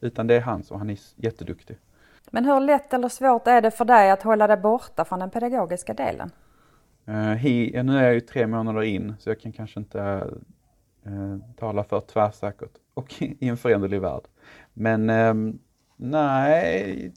Utan 0.00 0.26
det 0.26 0.34
är 0.34 0.40
hans 0.40 0.70
och 0.70 0.78
han 0.78 0.90
är 0.90 0.98
jätteduktig. 1.16 1.78
Men 2.30 2.44
hur 2.44 2.60
lätt 2.60 2.94
eller 2.94 3.08
svårt 3.08 3.46
är 3.46 3.60
det 3.60 3.70
för 3.70 3.84
dig 3.84 4.10
att 4.10 4.22
hålla 4.22 4.46
dig 4.46 4.56
borta 4.56 5.04
från 5.04 5.18
den 5.18 5.30
pedagogiska 5.30 5.94
delen? 5.94 6.30
Uh, 7.08 7.14
he, 7.14 7.82
nu 7.82 7.98
är 7.98 8.02
jag 8.02 8.14
ju 8.14 8.20
tre 8.20 8.46
månader 8.46 8.82
in 8.82 9.14
så 9.18 9.30
jag 9.30 9.40
kan 9.40 9.52
kanske 9.52 9.80
inte 9.80 10.30
uh, 11.06 11.38
tala 11.56 11.84
för 11.84 12.00
tvärsäkert 12.00 12.72
och 12.94 13.14
i 13.22 13.48
en 13.48 13.56
föränderlig 13.56 14.00
värld. 14.00 14.22
Men 14.72 15.10
um, 15.10 15.58
nej, 15.96 17.12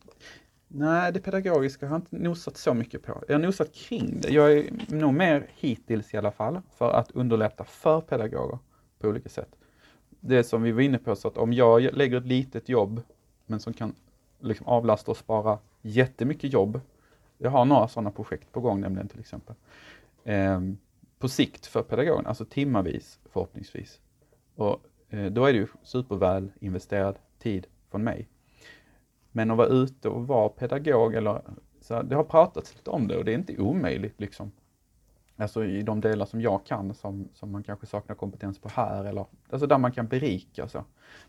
Nej, 0.75 1.11
det 1.11 1.19
pedagogiska 1.19 1.87
har 1.87 1.95
jag 1.95 2.01
inte 2.01 2.15
nosat 2.15 2.57
så 2.57 2.73
mycket 2.73 3.03
på. 3.03 3.23
Jag 3.27 3.35
har 3.35 3.41
nosat 3.41 3.73
kring 3.73 4.19
det. 4.21 4.29
Jag 4.29 4.53
är 4.53 4.69
nog 4.87 5.13
mer 5.13 5.47
hittills 5.55 6.13
i 6.13 6.17
alla 6.17 6.31
fall 6.31 6.61
för 6.77 6.91
att 6.91 7.11
underlätta 7.11 7.63
för 7.63 8.01
pedagoger 8.01 8.59
på 8.99 9.07
olika 9.07 9.29
sätt. 9.29 9.55
Det 10.19 10.43
som 10.43 10.61
vi 10.61 10.71
var 10.71 10.81
inne 10.81 10.97
på, 10.97 11.15
så 11.15 11.27
att 11.27 11.37
om 11.37 11.53
jag 11.53 11.81
lägger 11.81 12.17
ett 12.17 12.25
litet 12.25 12.69
jobb 12.69 13.01
men 13.45 13.59
som 13.59 13.73
kan 13.73 13.95
liksom 14.39 14.67
avlasta 14.67 15.11
och 15.11 15.17
spara 15.17 15.59
jättemycket 15.81 16.53
jobb. 16.53 16.81
Jag 17.37 17.51
har 17.51 17.65
några 17.65 17.87
sådana 17.87 18.11
projekt 18.11 18.51
på 18.51 18.59
gång 18.59 18.81
nämligen 18.81 19.07
till 19.07 19.19
exempel. 19.19 19.55
Eh, 20.23 20.61
på 21.19 21.29
sikt 21.29 21.65
för 21.65 21.83
pedagogen, 21.83 22.25
alltså 22.25 22.45
timmavis 22.45 23.19
förhoppningsvis. 23.31 23.99
Och 24.55 24.79
eh, 25.09 25.25
då 25.25 25.45
är 25.45 25.53
det 25.53 25.59
ju 25.59 25.67
superväl 25.83 26.51
investerad 26.59 27.15
tid 27.39 27.67
från 27.91 28.03
mig. 28.03 28.27
Men 29.35 29.51
att 29.51 29.57
vara 29.57 29.67
ute 29.67 30.09
och 30.09 30.27
vara 30.27 30.49
pedagog 30.49 31.15
eller 31.15 31.41
så 31.81 32.01
det 32.01 32.15
har 32.15 32.23
pratats 32.23 32.75
lite 32.75 32.89
om 32.89 33.07
det 33.07 33.17
och 33.17 33.25
det 33.25 33.31
är 33.31 33.35
inte 33.35 33.57
omöjligt 33.57 34.19
liksom. 34.19 34.51
Alltså 35.37 35.65
i 35.65 35.83
de 35.83 36.01
delar 36.01 36.25
som 36.25 36.41
jag 36.41 36.65
kan 36.65 36.93
som, 36.93 37.29
som 37.33 37.51
man 37.51 37.63
kanske 37.63 37.85
saknar 37.85 38.15
kompetens 38.15 38.59
på 38.59 38.69
här 38.69 39.05
eller 39.05 39.25
alltså 39.49 39.67
där 39.67 39.77
man 39.77 39.91
kan 39.91 40.07
berika 40.07 40.67
så. 40.67 40.83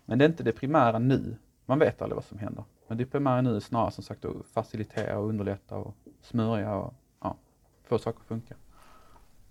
Men 0.05 0.19
det 0.19 0.25
är 0.25 0.29
inte 0.29 0.43
det 0.43 0.51
primära 0.51 0.99
nu. 0.99 1.37
Man 1.65 1.79
vet 1.79 2.01
aldrig 2.01 2.15
vad 2.15 2.25
som 2.25 2.37
händer. 2.37 2.63
Men 2.87 2.97
det 2.97 3.05
primära 3.05 3.41
nu 3.41 3.55
är 3.55 3.59
snarare 3.59 3.91
som 3.91 4.03
sagt 4.03 4.25
att 4.25 4.45
facilitera 4.53 5.19
och 5.19 5.29
underlätta 5.29 5.75
och 5.75 5.95
smörja 6.21 6.75
och 6.75 6.93
ja, 7.21 7.37
få 7.83 7.97
saker 7.97 8.19
att 8.19 8.27
funka. 8.27 8.55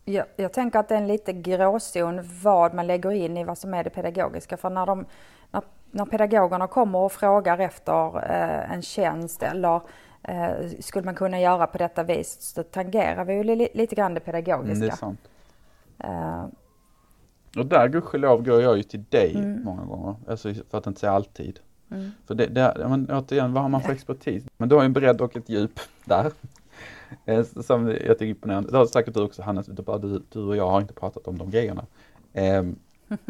Jag, 0.05 0.27
jag 0.37 0.53
tänker 0.53 0.79
att 0.79 0.89
det 0.89 0.95
är 0.95 0.99
en 0.99 1.07
lite 1.07 1.33
gråzon 1.33 2.21
vad 2.43 2.75
man 2.75 2.87
lägger 2.87 3.11
in 3.11 3.37
i 3.37 3.45
vad 3.45 3.59
som 3.59 3.75
är 3.75 3.85
det 3.85 3.91
pedagogiska. 3.91 4.57
För 4.57 4.71
när, 4.71 4.87
de, 4.87 5.07
när, 5.95 6.05
pedagogerna 6.05 6.67
kommer 6.67 6.99
och 6.99 7.13
frågar 7.13 7.59
efter 7.59 8.17
eh, 8.17 8.73
en 8.73 8.83
tjänst 8.83 9.43
eller 9.43 9.81
eh, 10.23 10.51
skulle 10.81 11.05
man 11.05 11.15
kunna 11.15 11.41
göra 11.41 11.67
på 11.67 11.79
detta 11.79 12.03
vis 12.03 12.37
så 12.41 12.63
tangerar 12.63 13.25
vi 13.25 13.35
ju 13.35 13.45
li, 13.45 13.69
lite 13.75 13.95
grann 13.95 14.15
det 14.15 14.21
pedagogiska. 14.21 14.73
Mm, 14.73 14.81
det 14.81 14.87
är 14.87 14.97
sant. 14.97 15.21
Uh, 16.05 16.47
och 17.59 17.67
där 17.67 17.89
gudskelov 17.89 18.45
går 18.45 18.63
jag 18.63 18.77
ju 18.77 18.83
till 18.83 19.05
dig 19.09 19.35
mm. 19.37 19.65
många 19.65 19.85
gånger, 19.85 20.15
alltså 20.29 20.55
för 20.71 20.79
att 20.79 20.87
inte 20.87 21.01
säga 21.01 21.13
alltid. 21.13 21.61
Mm. 21.91 22.11
För 22.27 22.35
det, 22.35 22.47
det, 22.47 22.87
men 22.89 23.11
återigen, 23.11 23.53
vad 23.53 23.63
har 23.63 23.71
man 23.71 23.81
för 23.81 23.93
expertis? 23.93 24.45
Men 24.57 24.69
du 24.69 24.75
har 24.75 24.83
ju 24.83 24.87
en 24.87 24.93
bredd 24.93 25.21
och 25.21 25.37
ett 25.37 25.49
djup 25.49 25.81
där. 26.05 26.33
Eh, 27.25 27.43
som 27.43 27.89
jag 27.89 27.99
tycker 27.99 28.25
är 28.25 28.29
imponerande. 28.29 28.71
Det 28.71 28.79
har 28.79 28.87
säkert 28.87 29.15
du 29.15 29.23
också 29.23 29.43
Hannes, 29.43 29.67
du, 29.67 30.23
du 30.29 30.41
och 30.41 30.57
jag 30.57 30.71
har 30.71 30.81
inte 30.81 30.95
pratat 30.95 31.27
om 31.29 31.39
de 31.39 31.51
grejerna. 31.51 31.87
Um, 32.33 32.79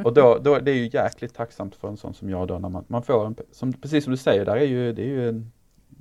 och 0.05 0.15
då, 0.15 0.39
då, 0.43 0.59
det 0.59 0.71
är 0.71 0.75
ju 0.75 0.91
jäkligt 0.93 1.35
tacksamt 1.35 1.77
för 1.77 1.89
en 1.89 1.97
sån 1.97 2.15
som 2.15 2.31
jag 2.31 2.49
då 2.49 2.59
när 2.59 2.69
man, 2.69 2.85
man 2.89 3.03
får 3.03 3.27
en, 3.27 3.37
som, 3.53 3.73
precis 3.73 4.05
som 4.05 4.11
du 4.11 4.17
säger, 4.17 4.45
där 4.45 4.57
är 4.57 4.65
ju, 4.65 4.93
det 4.93 5.03
är 5.03 5.07
ju 5.07 5.29
en, 5.29 5.53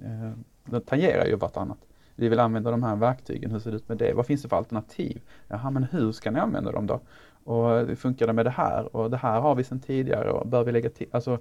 eh, 0.04 0.32
de 0.66 0.82
tangerar 0.82 1.26
ju 1.26 1.36
vartannat. 1.36 1.78
Vi 2.16 2.30
vill 2.30 2.40
använda 2.40 2.72
de 2.72 2.84
här 2.84 2.96
verktygen, 2.96 3.52
hur 3.52 3.60
ser 3.60 3.72
det 3.72 3.78
ut 3.78 3.90
med 3.90 3.98
det? 3.98 4.14
Vad 4.14 4.26
finns 4.26 4.42
det 4.42 4.50
för 4.50 4.56
alternativ? 4.56 5.22
Jaha, 5.48 5.70
men 5.70 5.84
hur 5.84 6.12
ska 6.12 6.32
ni 6.32 6.40
använda 6.40 6.72
dem 6.72 6.88
då? 6.88 7.02
Och 7.44 7.98
funkar 7.98 8.28
det 8.28 8.34
med 8.34 8.46
det 8.46 8.50
här? 8.50 8.96
Och 8.96 9.12
det 9.12 9.18
här 9.18 9.42
har 9.42 9.56
vi 9.56 9.64
sedan 9.64 9.80
tidigare 9.80 10.32
och 10.32 10.48
bör 10.48 10.64
vi 10.64 10.72
lägga 10.72 10.90
till? 10.90 11.08
Alltså, 11.12 11.40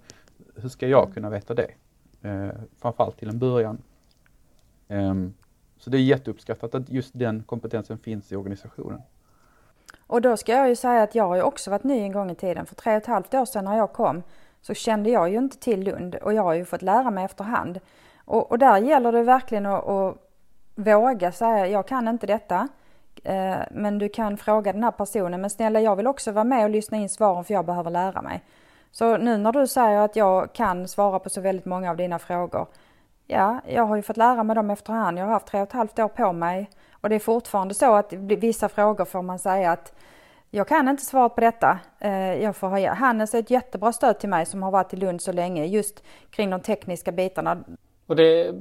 hur 0.54 0.68
ska 0.68 0.88
jag 0.88 1.14
kunna 1.14 1.30
veta 1.30 1.54
det? 1.54 1.70
Eh, 2.22 2.50
framförallt 2.78 3.18
till 3.18 3.28
en 3.28 3.38
början. 3.38 3.82
Eh, 4.88 5.14
så 5.78 5.90
det 5.90 5.98
är 5.98 6.02
jätteuppskattat 6.02 6.74
att 6.74 6.90
just 6.90 7.18
den 7.18 7.42
kompetensen 7.42 7.98
finns 7.98 8.32
i 8.32 8.36
organisationen. 8.36 9.00
Och 10.06 10.22
då 10.22 10.36
ska 10.36 10.52
jag 10.52 10.68
ju 10.68 10.76
säga 10.76 11.02
att 11.02 11.14
jag 11.14 11.28
har 11.28 11.36
ju 11.36 11.42
också 11.42 11.70
varit 11.70 11.84
ny 11.84 12.00
en 12.00 12.12
gång 12.12 12.30
i 12.30 12.34
tiden. 12.34 12.66
För 12.66 12.74
tre 12.74 12.92
och 12.92 13.02
ett 13.02 13.06
halvt 13.06 13.34
år 13.34 13.44
sedan 13.44 13.64
när 13.64 13.76
jag 13.76 13.92
kom 13.92 14.22
så 14.60 14.74
kände 14.74 15.10
jag 15.10 15.30
ju 15.30 15.38
inte 15.38 15.58
till 15.58 15.80
Lund 15.80 16.14
och 16.14 16.32
jag 16.32 16.42
har 16.42 16.52
ju 16.52 16.64
fått 16.64 16.82
lära 16.82 17.10
mig 17.10 17.24
efterhand. 17.24 17.80
Och, 18.24 18.50
och 18.50 18.58
där 18.58 18.78
gäller 18.78 19.12
det 19.12 19.22
verkligen 19.22 19.66
att, 19.66 19.88
att 19.88 20.16
våga 20.74 21.32
säga, 21.32 21.66
jag 21.66 21.88
kan 21.88 22.08
inte 22.08 22.26
detta. 22.26 22.68
Eh, 23.24 23.56
men 23.70 23.98
du 23.98 24.08
kan 24.08 24.36
fråga 24.36 24.72
den 24.72 24.84
här 24.84 24.90
personen, 24.90 25.40
men 25.40 25.50
snälla 25.50 25.80
jag 25.80 25.96
vill 25.96 26.06
också 26.06 26.32
vara 26.32 26.44
med 26.44 26.64
och 26.64 26.70
lyssna 26.70 26.96
in 26.98 27.08
svaren 27.08 27.44
för 27.44 27.54
jag 27.54 27.66
behöver 27.66 27.90
lära 27.90 28.22
mig. 28.22 28.42
Så 28.90 29.16
nu 29.16 29.36
när 29.36 29.52
du 29.52 29.66
säger 29.66 29.98
att 29.98 30.16
jag 30.16 30.52
kan 30.52 30.88
svara 30.88 31.18
på 31.18 31.30
så 31.30 31.40
väldigt 31.40 31.66
många 31.66 31.90
av 31.90 31.96
dina 31.96 32.18
frågor. 32.18 32.66
Ja, 33.26 33.60
jag 33.66 33.84
har 33.84 33.96
ju 33.96 34.02
fått 34.02 34.16
lära 34.16 34.42
mig 34.42 34.56
dem 34.56 34.70
efterhand. 34.70 35.18
Jag 35.18 35.24
har 35.24 35.32
haft 35.32 35.46
tre 35.46 35.60
och 35.60 35.68
ett 35.68 35.72
halvt 35.72 35.98
år 35.98 36.08
på 36.08 36.32
mig. 36.32 36.70
Och 37.02 37.08
det 37.08 37.14
är 37.14 37.18
fortfarande 37.18 37.74
så 37.74 37.94
att 37.94 38.12
vissa 38.12 38.68
frågor 38.68 39.04
får 39.04 39.22
man 39.22 39.38
säga 39.38 39.72
att 39.72 39.92
jag 40.50 40.68
kan 40.68 40.88
inte 40.88 41.04
svara 41.04 41.28
på 41.28 41.40
detta. 41.40 41.78
Eh, 41.98 42.42
jag 42.42 42.56
får 42.56 42.68
ha, 42.68 42.94
Hannes 42.94 43.34
är 43.34 43.38
ett 43.38 43.50
jättebra 43.50 43.92
stöd 43.92 44.18
till 44.18 44.28
mig 44.28 44.46
som 44.46 44.62
har 44.62 44.70
varit 44.70 44.94
i 44.94 44.96
Lund 44.96 45.20
så 45.20 45.32
länge 45.32 45.66
just 45.66 46.02
kring 46.30 46.50
de 46.50 46.60
tekniska 46.60 47.12
bitarna. 47.12 47.64
Och 48.06 48.16
det 48.16 48.54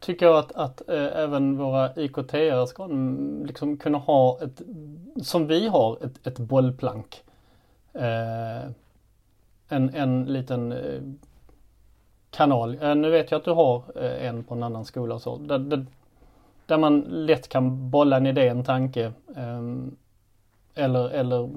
tycker 0.00 0.26
jag 0.26 0.36
att, 0.36 0.52
att 0.52 0.88
äh, 0.88 1.16
även 1.16 1.56
våra 1.56 1.94
IKT 1.96 2.34
ska 2.68 2.84
mm, 2.84 3.46
liksom 3.46 3.76
kunna 3.76 3.98
ha 3.98 4.38
ett, 4.42 4.62
som 5.22 5.46
vi 5.46 5.68
har, 5.68 6.04
ett, 6.04 6.26
ett 6.26 6.38
bollplank. 6.38 7.24
Eh, 7.92 8.70
en, 9.68 9.94
en 9.94 10.24
liten 10.24 10.74
kanal. 12.30 12.96
nu 12.96 13.10
vet 13.10 13.30
jag 13.30 13.38
att 13.38 13.44
du 13.44 13.50
har 13.50 13.98
en 13.98 14.44
på 14.44 14.54
en 14.54 14.62
annan 14.62 14.84
skola 14.84 15.14
och 15.14 15.22
så. 15.22 15.36
Där, 15.36 15.58
där, 15.58 15.86
där 16.70 16.78
man 16.78 17.00
lätt 17.00 17.48
kan 17.48 17.90
bolla 17.90 18.16
en 18.16 18.26
idé, 18.26 18.48
en 18.48 18.64
tanke. 18.64 19.12
Ehm, 19.36 19.96
eller, 20.74 21.08
eller 21.08 21.50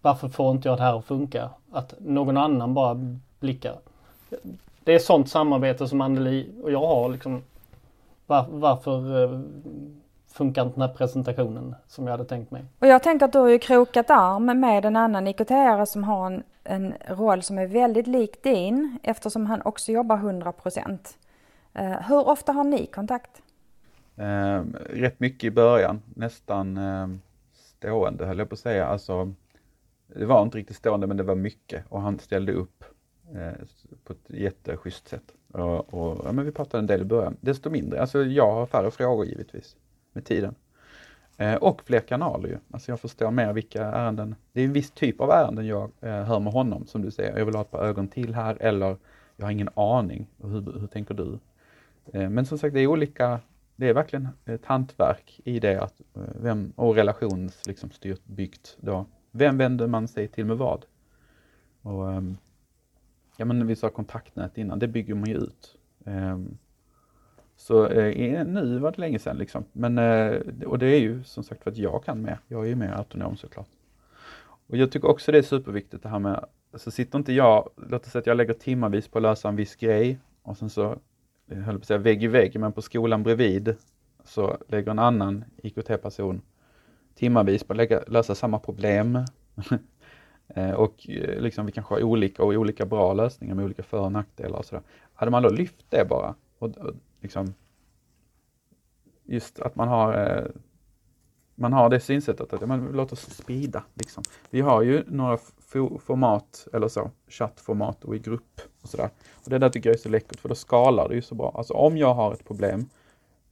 varför 0.00 0.28
får 0.28 0.50
inte 0.50 0.68
jag 0.68 0.78
det 0.78 0.82
här 0.82 0.98
att 0.98 1.04
funka? 1.04 1.50
Att 1.72 1.94
någon 1.98 2.36
annan 2.36 2.74
bara 2.74 3.16
blickar 3.40 3.76
det 4.84 4.94
är 4.94 4.98
sånt 4.98 5.28
samarbete 5.28 5.88
som 5.88 6.00
Anneli 6.00 6.50
och 6.62 6.72
jag 6.72 6.86
har 6.86 7.08
liksom. 7.08 7.42
Var, 8.26 8.46
varför 8.50 9.22
eh, 9.22 9.40
funkar 10.32 10.62
inte 10.62 10.74
den 10.74 10.88
här 10.88 10.96
presentationen 10.96 11.74
som 11.86 12.06
jag 12.06 12.12
hade 12.12 12.24
tänkt 12.24 12.50
mig? 12.50 12.64
Och 12.78 12.86
jag 12.86 13.02
tänker 13.02 13.26
att 13.26 13.32
du 13.32 13.38
har 13.38 13.48
ju 13.48 13.58
krokat 13.58 14.10
arm 14.10 14.60
med 14.60 14.84
en 14.84 14.96
annan 14.96 15.28
IKT-are 15.28 15.84
som 15.84 16.04
har 16.04 16.26
en, 16.26 16.42
en 16.64 16.94
roll 17.08 17.42
som 17.42 17.58
är 17.58 17.66
väldigt 17.66 18.06
lik 18.06 18.42
din 18.42 18.98
eftersom 19.02 19.46
han 19.46 19.62
också 19.62 19.92
jobbar 19.92 20.16
100 20.16 20.52
procent. 20.52 21.18
Eh, 21.74 22.00
hur 22.08 22.28
ofta 22.28 22.52
har 22.52 22.64
ni 22.64 22.86
kontakt? 22.86 23.42
Eh, 24.20 24.64
rätt 24.90 25.20
mycket 25.20 25.44
i 25.44 25.50
början, 25.50 26.02
nästan 26.14 26.76
eh, 26.76 27.08
stående 27.52 28.26
höll 28.26 28.38
jag 28.38 28.48
på 28.48 28.54
att 28.54 28.58
säga. 28.58 28.86
Alltså, 28.86 29.34
det 30.06 30.26
var 30.26 30.42
inte 30.42 30.58
riktigt 30.58 30.76
stående 30.76 31.06
men 31.06 31.16
det 31.16 31.22
var 31.22 31.34
mycket 31.34 31.84
och 31.88 32.00
han 32.00 32.18
ställde 32.18 32.52
upp 32.52 32.84
Eh, 33.34 33.52
på 34.04 34.12
ett 34.12 34.24
jätteschysst 34.28 35.08
sätt. 35.08 35.34
Och, 35.52 35.94
och, 35.94 36.20
ja, 36.24 36.32
men 36.32 36.44
vi 36.44 36.52
pratade 36.52 36.78
en 36.78 36.86
del 36.86 37.00
i 37.00 37.04
början. 37.04 37.36
Desto 37.40 37.70
mindre, 37.70 38.00
alltså 38.00 38.24
jag 38.24 38.52
har 38.52 38.66
färre 38.66 38.90
frågor 38.90 39.26
givetvis 39.26 39.76
med 40.12 40.24
tiden. 40.24 40.54
Eh, 41.36 41.54
och 41.54 41.82
fler 41.82 42.00
kanaler 42.00 42.48
ju. 42.48 42.58
Alltså 42.70 42.92
jag 42.92 43.00
förstår 43.00 43.30
mer 43.30 43.52
vilka 43.52 43.84
ärenden, 43.84 44.34
det 44.52 44.60
är 44.60 44.64
en 44.64 44.72
viss 44.72 44.90
typ 44.90 45.20
av 45.20 45.30
ärenden 45.30 45.66
jag 45.66 45.90
eh, 46.00 46.22
hör 46.22 46.40
med 46.40 46.52
honom 46.52 46.86
som 46.86 47.02
du 47.02 47.10
säger. 47.10 47.38
Jag 47.38 47.46
vill 47.46 47.54
ha 47.54 47.62
ett 47.62 47.70
par 47.70 47.84
ögon 47.84 48.08
till 48.08 48.34
här 48.34 48.56
eller 48.60 48.96
jag 49.36 49.46
har 49.46 49.52
ingen 49.52 49.70
aning. 49.74 50.26
Hur, 50.42 50.80
hur 50.80 50.86
tänker 50.86 51.14
du? 51.14 51.38
Eh, 52.12 52.30
men 52.30 52.46
som 52.46 52.58
sagt 52.58 52.74
det 52.74 52.80
är 52.80 52.86
olika, 52.86 53.40
det 53.80 53.88
är 53.88 53.94
verkligen 53.94 54.28
ett 54.44 54.64
hantverk 54.64 55.40
i 55.44 55.60
det 55.60 55.82
att, 55.82 56.00
eh, 56.14 56.22
vem, 56.40 56.72
och 56.76 56.94
relationsstyrt 56.94 57.66
liksom, 57.66 57.90
byggt 58.24 58.76
då. 58.80 59.06
Vem 59.30 59.58
vänder 59.58 59.86
man 59.86 60.08
sig 60.08 60.28
till 60.28 60.44
med 60.44 60.56
vad? 60.56 60.84
Och, 61.82 62.12
ehm, 62.12 62.36
ja 63.36 63.44
men 63.44 63.66
vi 63.66 63.76
sa 63.76 63.90
kontaktnät 63.90 64.58
innan, 64.58 64.78
det 64.78 64.88
bygger 64.88 65.14
man 65.14 65.28
ju 65.28 65.36
ut. 65.36 65.76
Ehm, 66.04 66.58
så 67.56 67.86
eh, 67.86 68.46
nu 68.46 68.78
var 68.78 68.92
det 68.92 68.98
länge 68.98 69.18
sedan 69.18 69.36
liksom. 69.36 69.64
Men, 69.72 69.98
eh, 69.98 70.40
och 70.66 70.78
det 70.78 70.86
är 70.86 71.00
ju 71.00 71.24
som 71.24 71.44
sagt 71.44 71.62
för 71.62 71.70
att 71.70 71.76
jag 71.76 72.04
kan 72.04 72.22
mer. 72.22 72.38
Jag 72.48 72.64
är 72.64 72.68
ju 72.68 72.76
mer 72.76 72.92
autonom 72.92 73.36
såklart. 73.36 73.68
Och 74.66 74.76
jag 74.76 74.92
tycker 74.92 75.08
också 75.08 75.32
det 75.32 75.38
är 75.38 75.42
superviktigt 75.42 76.02
det 76.02 76.08
här 76.08 76.18
med, 76.18 76.44
så 76.74 76.90
sitter 76.90 77.18
inte 77.18 77.32
jag, 77.32 77.70
låt 77.76 78.06
oss 78.06 78.12
säga 78.12 78.20
att 78.20 78.26
jag 78.26 78.36
lägger 78.36 78.54
timmarvis 78.54 79.08
på 79.08 79.18
att 79.18 79.22
lösa 79.22 79.48
en 79.48 79.56
viss 79.56 79.76
grej 79.76 80.18
och 80.42 80.56
sen 80.56 80.70
så, 80.70 80.98
jag 81.54 81.62
höll 81.62 81.74
på 81.74 81.80
att 81.80 81.86
säga 81.86 81.98
vägg 81.98 82.24
i 82.24 82.26
vägg, 82.26 82.60
men 82.60 82.72
på 82.72 82.82
skolan 82.82 83.22
bredvid 83.22 83.76
så 84.24 84.56
lägger 84.68 84.90
en 84.90 84.98
annan 84.98 85.44
IKT-person 85.56 86.42
timmarvis 87.14 87.64
på 87.64 87.72
att 87.72 87.76
lägga, 87.76 88.02
lösa 88.06 88.34
samma 88.34 88.58
problem. 88.58 89.18
Eh, 90.54 90.70
och 90.70 91.08
eh, 91.08 91.40
liksom 91.40 91.66
vi 91.66 91.72
kanske 91.72 91.94
har 91.94 92.02
olika 92.02 92.42
och 92.42 92.48
olika 92.48 92.86
bra 92.86 93.12
lösningar 93.12 93.54
med 93.54 93.64
olika 93.64 93.82
för 93.82 94.00
och 94.00 94.12
nackdelar 94.12 94.58
och 94.58 94.64
sådär. 94.64 94.82
Hade 95.14 95.30
man 95.30 95.42
då 95.42 95.48
lyft 95.48 95.86
det 95.88 96.08
bara 96.08 96.34
och, 96.58 96.78
och 96.78 96.94
liksom 97.20 97.54
just 99.24 99.60
att 99.60 99.76
man 99.76 99.88
har 99.88 100.26
eh, 100.26 100.44
man 101.60 101.72
har 101.72 101.88
det 101.88 102.00
synsättet 102.00 102.52
att 102.52 102.68
men, 102.68 102.88
låt 102.92 103.12
oss 103.12 103.20
sprida. 103.20 103.84
Liksom. 103.94 104.22
Vi 104.50 104.60
har 104.60 104.82
ju 104.82 105.04
några 105.06 105.38
format 105.98 106.68
eller 106.72 106.88
så, 106.88 107.10
chattformat 107.28 108.04
och 108.04 108.16
i 108.16 108.18
grupp 108.18 108.60
och 108.82 108.88
sådär. 108.88 109.10
Och 109.44 109.50
det 109.50 109.58
där 109.58 109.68
tycker 109.68 109.88
jag 109.90 109.94
är 109.94 110.00
så 110.00 110.08
läckert 110.08 110.40
för 110.40 110.48
då 110.48 110.54
skalar 110.54 111.08
det 111.08 111.14
ju 111.14 111.22
så 111.22 111.34
bra. 111.34 111.52
Alltså 111.56 111.74
om 111.74 111.96
jag 111.96 112.14
har 112.14 112.32
ett 112.32 112.44
problem, 112.44 112.88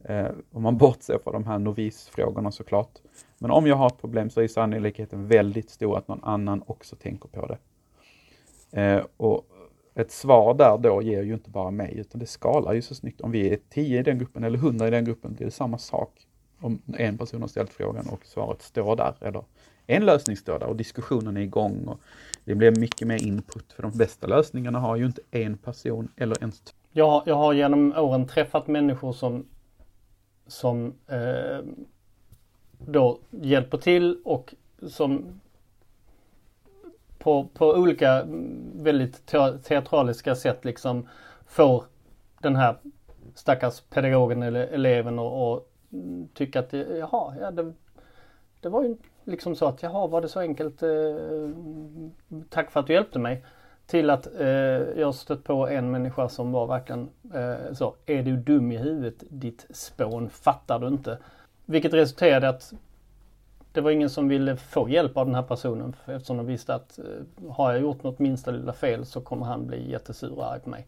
eh, 0.03 0.27
om 0.51 0.63
man 0.63 0.77
bortser 0.77 1.19
från 1.23 1.33
de 1.33 1.45
här 1.45 1.59
novisfrågorna 1.59 2.51
såklart, 2.51 2.91
men 3.37 3.51
om 3.51 3.67
jag 3.67 3.75
har 3.75 3.87
ett 3.87 4.01
problem 4.01 4.29
så 4.29 4.41
är 4.41 4.47
sannolikheten 4.47 5.27
väldigt 5.27 5.69
stor 5.69 5.97
att 5.97 6.07
någon 6.07 6.23
annan 6.23 6.63
också 6.65 6.95
tänker 6.95 7.29
på 7.29 7.45
det. 7.45 7.57
Eh, 8.81 9.05
och 9.17 9.45
ett 9.95 10.11
svar 10.11 10.53
där 10.53 10.77
då 10.77 11.01
ger 11.01 11.23
ju 11.23 11.33
inte 11.33 11.49
bara 11.49 11.71
mig, 11.71 11.97
utan 11.97 12.19
det 12.19 12.25
skalar 12.25 12.73
ju 12.73 12.81
så 12.81 12.95
snyggt. 12.95 13.21
Om 13.21 13.31
vi 13.31 13.49
är 13.49 13.59
10 13.69 13.99
i 13.99 14.03
den 14.03 14.17
gruppen 14.17 14.43
eller 14.43 14.57
100 14.57 14.87
i 14.87 14.91
den 14.91 15.05
gruppen 15.05 15.33
blir 15.33 15.45
det 15.45 15.51
samma 15.51 15.77
sak. 15.77 16.25
Om 16.59 16.81
en 16.97 17.17
person 17.17 17.41
har 17.41 17.47
ställt 17.47 17.73
frågan 17.73 18.07
och 18.09 18.25
svaret 18.25 18.61
står 18.61 18.95
där, 18.95 19.13
eller 19.21 19.43
en 19.87 20.05
lösning 20.05 20.37
står 20.37 20.59
där 20.59 20.67
och 20.67 20.75
diskussionen 20.75 21.37
är 21.37 21.41
igång. 21.41 21.87
Och 21.87 21.99
det 22.45 22.55
blir 22.55 22.71
mycket 22.71 23.07
mer 23.07 23.23
input, 23.23 23.73
för 23.73 23.83
de 23.83 23.97
bästa 23.97 24.27
lösningarna 24.27 24.79
har 24.79 24.95
ju 24.95 25.05
inte 25.05 25.21
en 25.31 25.57
person 25.57 26.11
eller 26.15 26.39
ens 26.39 26.63
Jag, 26.91 27.23
jag 27.25 27.35
har 27.35 27.53
genom 27.53 27.93
åren 27.97 28.27
träffat 28.27 28.67
människor 28.67 29.13
som, 29.13 29.45
som 30.47 30.93
eh, 31.07 31.59
då 32.77 33.19
hjälper 33.29 33.77
till 33.77 34.21
och 34.25 34.55
som 34.87 35.39
på, 37.19 37.47
på 37.53 37.65
olika 37.65 38.23
väldigt 38.75 39.33
väldigt 39.33 39.63
teatraliska 39.63 40.35
sätt 40.35 40.65
liksom 40.65 41.07
får 41.47 41.83
den 42.41 42.55
här 42.55 42.75
stackars 43.35 43.81
pedagogen 43.81 44.43
eller 44.43 44.67
eleven 44.67 45.19
och, 45.19 45.53
och 45.53 45.69
Mm, 45.93 46.27
tycka 46.33 46.59
att 46.59 46.73
jaha, 46.73 47.35
ja, 47.41 47.51
det, 47.51 47.73
det 48.59 48.69
var 48.69 48.83
ju 48.83 48.97
liksom 49.23 49.55
så 49.55 49.65
att 49.65 49.83
jaha, 49.83 50.07
var 50.07 50.21
det 50.21 50.29
så 50.29 50.39
enkelt? 50.39 50.83
Eh, 50.83 50.89
tack 52.49 52.71
för 52.71 52.79
att 52.79 52.87
du 52.87 52.93
hjälpte 52.93 53.19
mig. 53.19 53.45
Till 53.85 54.09
att 54.09 54.27
eh, 54.39 54.47
jag 54.99 55.15
stött 55.15 55.43
på 55.43 55.67
en 55.67 55.91
människa 55.91 56.29
som 56.29 56.51
var 56.51 56.67
verkligen 56.67 57.09
eh, 57.33 57.73
så, 57.73 57.95
är 58.05 58.23
du 58.23 58.37
dum 58.37 58.71
i 58.71 58.77
huvudet 58.77 59.23
ditt 59.29 59.65
spån, 59.69 60.29
fattar 60.29 60.79
du 60.79 60.87
inte? 60.87 61.17
Vilket 61.65 61.93
resulterade 61.93 62.49
att 62.49 62.73
det 63.73 63.81
var 63.81 63.91
ingen 63.91 64.09
som 64.09 64.27
ville 64.27 64.55
få 64.55 64.89
hjälp 64.89 65.17
av 65.17 65.25
den 65.25 65.35
här 65.35 65.43
personen 65.43 65.95
eftersom 66.05 66.37
de 66.37 66.45
visste 66.45 66.75
att 66.75 66.99
eh, 66.99 67.49
har 67.51 67.71
jag 67.71 67.81
gjort 67.81 68.03
något 68.03 68.19
minsta 68.19 68.51
lilla 68.51 68.73
fel 68.73 69.05
så 69.05 69.21
kommer 69.21 69.45
han 69.45 69.67
bli 69.67 69.91
jättesur 69.91 70.37
och 70.37 70.51
arg 70.51 70.59
på 70.59 70.69
mig. 70.69 70.87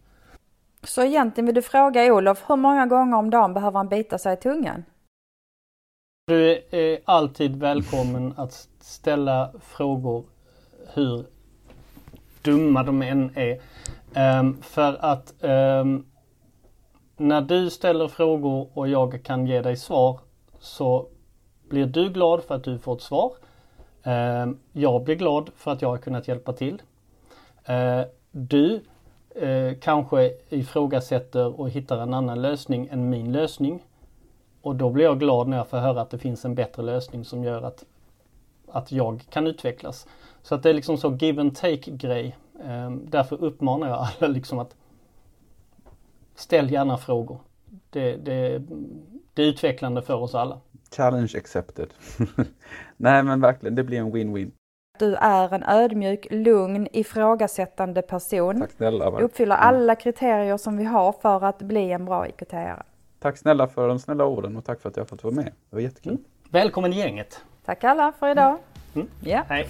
Så 0.83 1.01
egentligen 1.01 1.45
vill 1.45 1.55
du 1.55 1.61
fråga 1.61 2.13
Olof, 2.13 2.43
hur 2.49 2.55
många 2.55 2.85
gånger 2.85 3.17
om 3.17 3.29
dagen 3.29 3.53
behöver 3.53 3.77
han 3.77 3.87
bita 3.87 4.17
sig 4.17 4.33
i 4.33 4.37
tungan? 4.37 4.83
Du 6.31 6.63
är 6.71 6.99
alltid 7.05 7.55
välkommen 7.55 8.33
att 8.37 8.67
ställa 8.79 9.51
frågor 9.61 10.23
hur 10.93 11.25
dumma 12.41 12.83
de 12.83 13.01
än 13.01 13.31
är. 13.35 13.61
Um, 14.39 14.61
för 14.61 15.05
att 15.05 15.33
um, 15.41 16.05
när 17.17 17.41
du 17.41 17.69
ställer 17.69 18.07
frågor 18.07 18.67
och 18.73 18.87
jag 18.87 19.23
kan 19.23 19.47
ge 19.47 19.61
dig 19.61 19.77
svar 19.77 20.19
så 20.59 21.07
blir 21.69 21.85
du 21.85 22.09
glad 22.09 22.43
för 22.43 22.55
att 22.55 22.63
du 22.63 22.79
får 22.79 22.95
ett 22.95 23.01
svar. 23.01 23.33
Um, 24.03 24.59
jag 24.71 25.03
blir 25.03 25.15
glad 25.15 25.49
för 25.55 25.71
att 25.71 25.81
jag 25.81 25.89
har 25.89 25.97
kunnat 25.97 26.27
hjälpa 26.27 26.53
till. 26.53 26.81
Uh, 27.69 28.01
du 28.31 28.81
uh, 29.41 29.73
kanske 29.81 30.31
ifrågasätter 30.49 31.59
och 31.59 31.69
hittar 31.69 31.97
en 31.97 32.13
annan 32.13 32.41
lösning 32.41 32.87
än 32.91 33.09
min 33.09 33.31
lösning. 33.31 33.83
Och 34.61 34.75
då 34.75 34.89
blir 34.89 35.05
jag 35.05 35.19
glad 35.19 35.47
när 35.47 35.57
jag 35.57 35.67
får 35.67 35.77
höra 35.77 36.01
att 36.01 36.09
det 36.09 36.17
finns 36.17 36.45
en 36.45 36.55
bättre 36.55 36.83
lösning 36.83 37.25
som 37.25 37.43
gör 37.43 37.61
att, 37.61 37.85
att 38.67 38.91
jag 38.91 39.25
kan 39.29 39.47
utvecklas. 39.47 40.07
Så 40.41 40.55
att 40.55 40.63
det 40.63 40.69
är 40.69 40.73
liksom 40.73 40.97
så 40.97 41.17
give 41.19 41.41
and 41.41 41.55
take 41.55 41.91
grej. 41.91 42.37
Ehm, 42.63 43.09
därför 43.09 43.43
uppmanar 43.43 43.87
jag 43.87 43.97
alla 43.97 44.27
liksom 44.27 44.59
att 44.59 44.75
ställ 46.35 46.71
gärna 46.71 46.97
frågor. 46.97 47.39
Det, 47.89 48.15
det, 48.15 48.61
det 49.33 49.43
är 49.43 49.47
utvecklande 49.47 50.01
för 50.01 50.13
oss 50.13 50.35
alla. 50.35 50.59
Challenge 50.95 51.33
accepted. 51.37 51.89
Nej 52.97 53.23
men 53.23 53.41
verkligen, 53.41 53.75
det 53.75 53.83
blir 53.83 53.99
en 53.99 54.15
win-win. 54.15 54.51
Du 54.99 55.15
är 55.15 55.53
en 55.53 55.63
ödmjuk, 55.63 56.27
lugn, 56.31 56.87
ifrågasättande 56.91 58.01
person. 58.01 58.59
Tack 58.59 58.71
snälla. 58.71 59.11
Du 59.11 59.23
uppfyller 59.23 59.55
mm. 59.55 59.67
alla 59.67 59.95
kriterier 59.95 60.57
som 60.57 60.77
vi 60.77 60.83
har 60.83 61.11
för 61.11 61.45
att 61.45 61.61
bli 61.61 61.91
en 61.91 62.05
bra 62.05 62.27
IKT-are. 62.27 62.83
Tack 63.21 63.37
snälla 63.37 63.67
för 63.67 63.87
de 63.87 63.99
snälla 63.99 64.25
orden 64.25 64.57
och 64.57 64.65
tack 64.65 64.81
för 64.81 64.89
att 64.89 64.97
jag 64.97 65.07
fått 65.09 65.23
vara 65.23 65.33
med. 65.33 65.45
Det 65.45 65.75
var 65.75 65.79
jättekul. 65.79 66.11
Mm. 66.11 66.23
Välkommen 66.49 66.93
i 66.93 66.97
gänget. 66.97 67.41
Tack 67.65 67.83
alla 67.83 68.11
för 68.19 68.31
idag. 68.31 68.57
Mm. 68.95 69.07
Ja. 69.23 69.43
Hej. 69.49 69.67